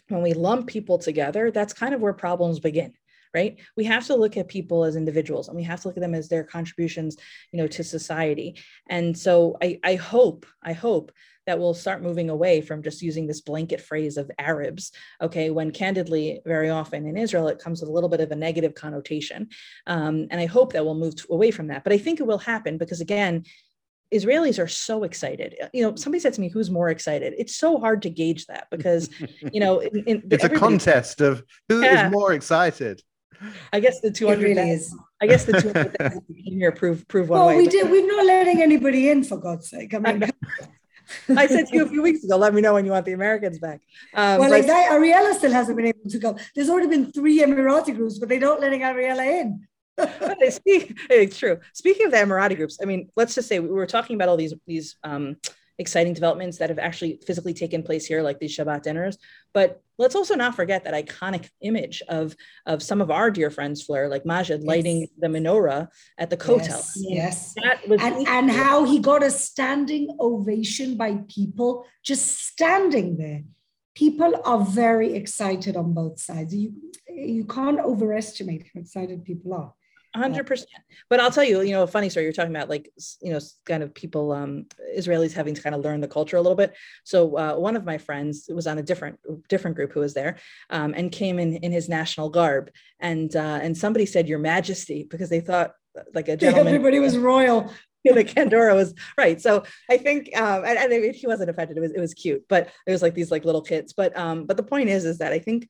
[0.09, 2.93] when we lump people together, that's kind of where problems begin
[3.35, 3.59] right?
[3.77, 6.15] We have to look at people as individuals and we have to look at them
[6.15, 7.19] as their contributions
[7.53, 8.59] you know to society.
[8.89, 11.13] And so i i hope i hope
[11.47, 14.93] that will start moving away from just using this blanket phrase of Arabs.
[15.21, 18.37] Okay, when candidly, very often in Israel, it comes with a little bit of a
[18.37, 19.49] negative connotation.
[19.87, 21.85] Um, and I hope that we'll move away from that.
[21.85, 23.45] But I think it will happen because, again,
[24.15, 25.57] Israelis are so excited.
[25.73, 28.69] You know, somebody said to me, "Who's more excited?" It's so hard to gauge that
[28.71, 29.11] because,
[29.53, 32.07] you know, in, in, it's a contest of who yeah.
[32.07, 33.03] is more excited.
[33.73, 34.97] I guess the 200 really is.
[35.21, 37.59] I guess the 200 here prove prove one well, way.
[37.59, 37.91] we did.
[37.91, 39.93] We're not letting anybody in for God's sake.
[39.95, 40.31] I mean,
[41.29, 43.13] I said to you a few weeks ago, let me know when you want the
[43.13, 43.81] Americans back.
[44.15, 46.37] Um, well, like that, Ariella still hasn't been able to go.
[46.55, 49.67] There's already been three Emirati groups, but they don't letting Ariella in.
[50.51, 51.59] speak, it's true.
[51.73, 54.37] Speaking of the Emirati groups, I mean, let's just say we were talking about all
[54.37, 55.37] these these um,
[55.79, 59.19] exciting developments that have actually physically taken place here, like these Shabbat dinners.
[59.53, 63.83] But let's also not forget that iconic image of, of some of our dear friends,
[63.83, 64.67] Fleur, like Majid yes.
[64.67, 66.85] lighting the menorah at the Kotel.
[66.97, 67.55] Yes.
[67.55, 67.55] yes.
[67.85, 73.43] and, and how he got a standing ovation by people just standing there.
[73.95, 76.55] People are very excited on both sides.
[76.55, 76.75] You,
[77.09, 79.73] you can't overestimate how excited people are
[80.17, 80.71] hundred percent.
[81.09, 82.25] But I'll tell you, you know, a funny story.
[82.25, 82.91] You're talking about like,
[83.21, 86.41] you know, kind of people, um, Israelis having to kind of learn the culture a
[86.41, 86.75] little bit.
[87.05, 90.37] So uh, one of my friends was on a different different group who was there,
[90.71, 95.07] um, and came in in his national garb, and uh, and somebody said Your Majesty
[95.09, 95.73] because they thought
[96.15, 96.75] like a gentleman.
[96.75, 97.73] Everybody was royal.
[98.15, 99.41] the Kandora was right.
[99.41, 101.77] So I think, um, and, and he wasn't offended.
[101.77, 103.93] It was it was cute, but it was like these like little kids.
[103.93, 105.69] But um, but the point is, is that I think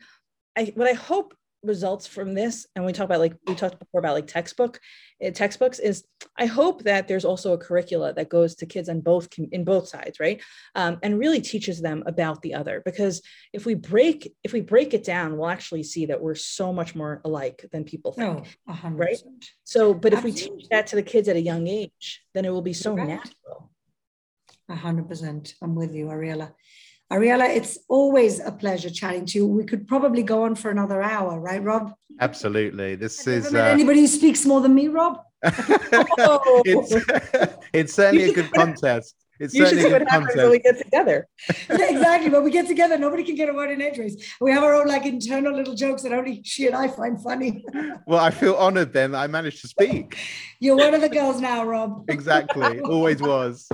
[0.57, 3.99] I what I hope results from this and we talk about like we talked before
[3.99, 4.79] about like textbook
[5.25, 6.05] uh, textbooks is
[6.39, 9.89] i hope that there's also a curricula that goes to kids on both in both
[9.89, 10.43] sides right?
[10.75, 14.95] Um, and really teaches them about the other because if we break if we break
[14.95, 18.91] it down we'll actually see that we're so much more alike than people think oh,
[18.91, 19.17] right?
[19.65, 20.43] so but Absolutely.
[20.43, 22.73] if we teach that to the kids at a young age then it will be
[22.73, 23.09] so right.
[23.09, 23.71] natural.
[24.71, 26.53] 100% i'm with you ariella
[27.13, 29.47] Ariella, it's always a pleasure chatting to you.
[29.47, 31.95] We could probably go on for another hour, right, Rob?
[32.21, 32.97] Absolutely.
[32.97, 33.59] This is uh...
[33.59, 35.21] anybody who speaks more than me, Rob.
[35.43, 36.97] it's,
[37.73, 39.15] it's certainly a good contest.
[39.39, 41.29] It's you should see what happens when we get together.
[41.69, 42.31] yeah, exactly.
[42.31, 44.17] When we get together, nobody can get a word in edgeways.
[44.41, 47.63] We have our own like internal little jokes that only she and I find funny.
[48.07, 50.19] well, I feel honored then I managed to speak.
[50.59, 52.07] You're one of the girls now, Rob.
[52.09, 52.81] exactly.
[52.81, 53.69] Always was.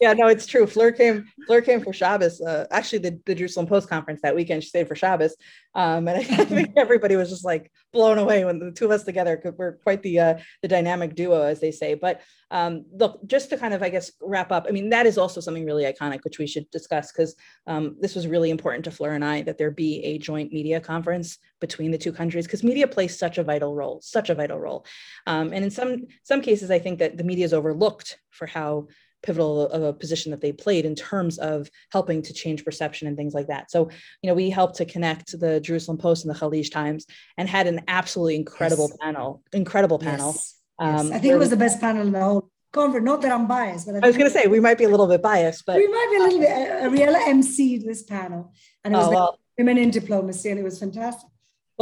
[0.00, 0.66] Yeah, no, it's true.
[0.66, 2.40] Fleur came, Fleur came for Shabbos.
[2.40, 5.36] Uh, actually, the, the Jerusalem Post conference that weekend, she stayed for Shabbos.
[5.74, 9.04] Um, and I think everybody was just like blown away when the two of us
[9.04, 11.94] together, we're quite the uh, the dynamic duo, as they say.
[11.94, 12.20] But
[12.50, 15.40] um, look, just to kind of, I guess, wrap up, I mean, that is also
[15.40, 17.34] something really iconic, which we should discuss because
[17.66, 20.80] um, this was really important to Fleur and I that there be a joint media
[20.80, 24.58] conference between the two countries because media plays such a vital role, such a vital
[24.58, 24.84] role.
[25.26, 28.88] Um, and in some some cases, I think that the media is overlooked for how
[29.22, 33.16] pivotal of a position that they played in terms of helping to change perception and
[33.16, 33.70] things like that.
[33.70, 33.90] So,
[34.22, 37.06] you know, we helped to connect the Jerusalem Post and the Khaleej Times
[37.36, 38.98] and had an absolutely incredible yes.
[39.00, 40.32] panel, incredible panel.
[40.32, 40.58] Yes.
[40.78, 41.16] Um, yes.
[41.16, 43.04] I think it was the best panel in the whole conference.
[43.04, 44.88] Not that I'm biased, but I, I was going to say we might be a
[44.88, 46.50] little bit biased, but we might be a little bit.
[46.50, 48.52] Uh, Ariella emceed this panel,
[48.82, 49.38] and it was oh, well.
[49.58, 51.28] women in diplomacy, and it was fantastic.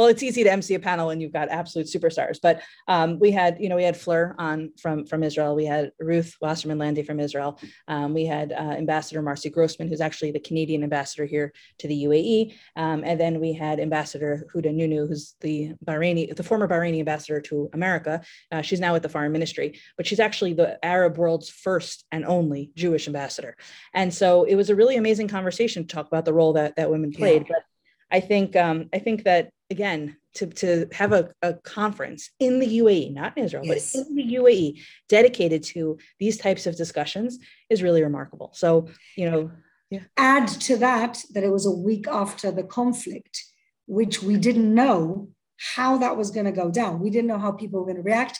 [0.01, 2.39] Well, it's easy to MC a panel when you've got absolute superstars.
[2.41, 5.55] But um, we had, you know, we had Fleur on from from Israel.
[5.55, 7.59] We had Ruth Wasserman Lande from Israel.
[7.87, 12.05] Um, we had uh, Ambassador Marcy Grossman, who's actually the Canadian ambassador here to the
[12.05, 12.55] UAE.
[12.75, 17.39] Um, and then we had Ambassador Houda Nonoo, who's the Bahraini, the former Bahraini ambassador
[17.41, 18.23] to America.
[18.51, 22.25] Uh, she's now at the Foreign Ministry, but she's actually the Arab world's first and
[22.25, 23.55] only Jewish ambassador.
[23.93, 26.89] And so it was a really amazing conversation to talk about the role that that
[26.89, 27.43] women played.
[27.43, 27.49] Yeah.
[27.49, 27.65] But
[28.11, 32.79] I think um, I think that again to, to have a, a conference in the
[32.79, 33.93] UAE, not in Israel, yes.
[33.93, 37.37] but in the UAE, dedicated to these types of discussions
[37.69, 38.51] is really remarkable.
[38.53, 39.51] So you know,
[39.89, 40.01] yeah.
[40.17, 43.43] Add to that that it was a week after the conflict,
[43.87, 45.29] which we didn't know
[45.75, 47.01] how that was going to go down.
[47.01, 48.39] We didn't know how people were going to react.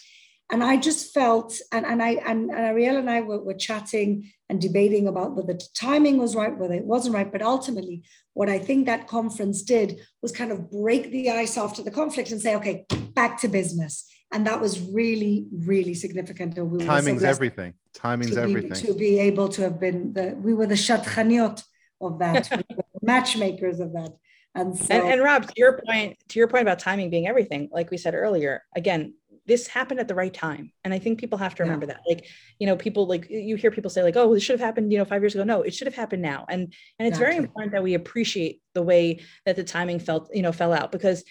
[0.52, 4.30] And I just felt, and, and I and, and Ariel and I were, were chatting
[4.50, 7.32] and debating about whether the timing was right, whether it wasn't right.
[7.32, 11.82] But ultimately, what I think that conference did was kind of break the ice after
[11.82, 14.06] the conflict and say, okay, back to business.
[14.34, 16.58] And that was really, really significant.
[16.58, 17.74] And we Timing's so everything.
[17.94, 18.74] Timing's to everything.
[18.74, 21.64] To be able to have been the, we were the shadchaniot
[22.02, 22.50] of that,
[23.02, 24.12] matchmakers of that.
[24.54, 27.70] And, so, and, and Rob, to your point, to your point about timing being everything,
[27.72, 29.14] like we said earlier, again,
[29.46, 30.72] this happened at the right time.
[30.84, 31.94] And i think people have to remember yeah.
[31.94, 32.02] that.
[32.08, 32.28] Like
[32.60, 34.98] you know people like you hear people say like oh this should have happened you
[34.98, 35.44] know five years ago.
[35.44, 36.46] No it should have happened now.
[36.50, 40.42] And and it's very important that we appreciate the way that the timing felt you
[40.42, 41.24] know fell out because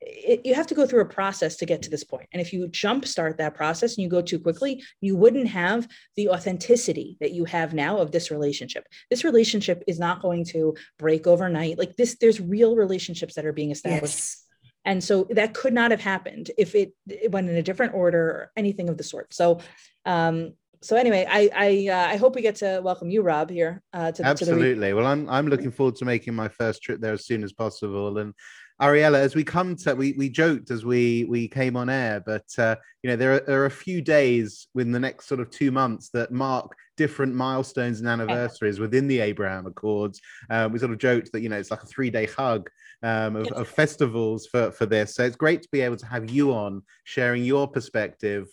[0.00, 2.28] it, you have to go through a process to get to this point.
[2.32, 6.28] And if you jumpstart that process and you go too quickly you wouldn't have the
[6.28, 8.86] authenticity that you have now of this relationship.
[9.10, 11.78] This relationship is not going to break overnight.
[11.78, 14.44] Like this there's real relationships that are being established yes
[14.84, 18.20] and so that could not have happened if it, it went in a different order
[18.20, 19.34] or anything of the sort.
[19.34, 19.60] So
[20.06, 23.82] um so anyway i i uh, i hope we get to welcome you rob here
[23.92, 27.12] uh to, absolutely to well i'm i'm looking forward to making my first trip there
[27.12, 28.18] as soon as possible.
[28.18, 28.32] And
[28.80, 32.46] Ariella, as we come to, we, we joked as we we came on air, but
[32.58, 35.50] uh, you know there are, there are a few days within the next sort of
[35.50, 40.20] two months that mark different milestones and anniversaries within the Abraham Accords.
[40.48, 42.70] Uh, we sort of joked that you know it's like a three day hug
[43.02, 45.14] um, of, of, festivals for, for this.
[45.14, 48.48] So it's great to be able to have you on sharing your perspective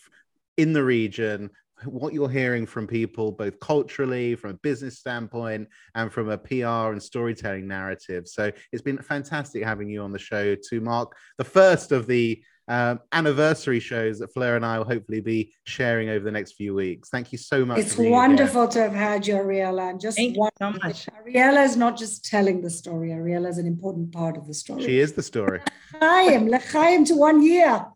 [0.56, 1.50] in the region,
[1.84, 6.92] what you're hearing from people, both culturally, from a business standpoint, and from a PR
[6.92, 8.26] and storytelling narrative.
[8.28, 12.42] So it's been fantastic having you on the show to mark the first of the
[12.68, 16.74] um, anniversary shows that Fleur and I will hopefully be sharing over the next few
[16.74, 17.08] weeks.
[17.10, 17.78] Thank you so much.
[17.78, 18.70] It's wonderful here.
[18.70, 19.90] to have had you, Ariella.
[19.90, 21.06] And just Thank one, so much.
[21.06, 23.10] Ariella is not just telling the story.
[23.10, 24.84] Ariella is an important part of the story.
[24.84, 25.60] She is the story.
[25.94, 27.86] L'chaim, l'chaim to one year.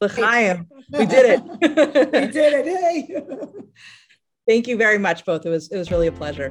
[0.00, 0.66] L'chaim.
[0.90, 1.42] We did it.
[2.12, 2.66] we did it.
[2.66, 3.62] Hey.
[4.48, 5.44] Thank you very much, both.
[5.44, 6.50] It was it was really a pleasure.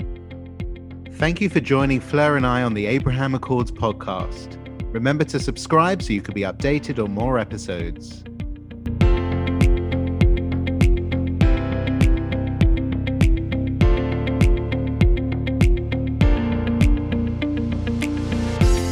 [1.14, 4.67] Thank you for joining Fleur and I on the Abraham Accords podcast.
[4.92, 8.24] Remember to subscribe so you can be updated on more episodes.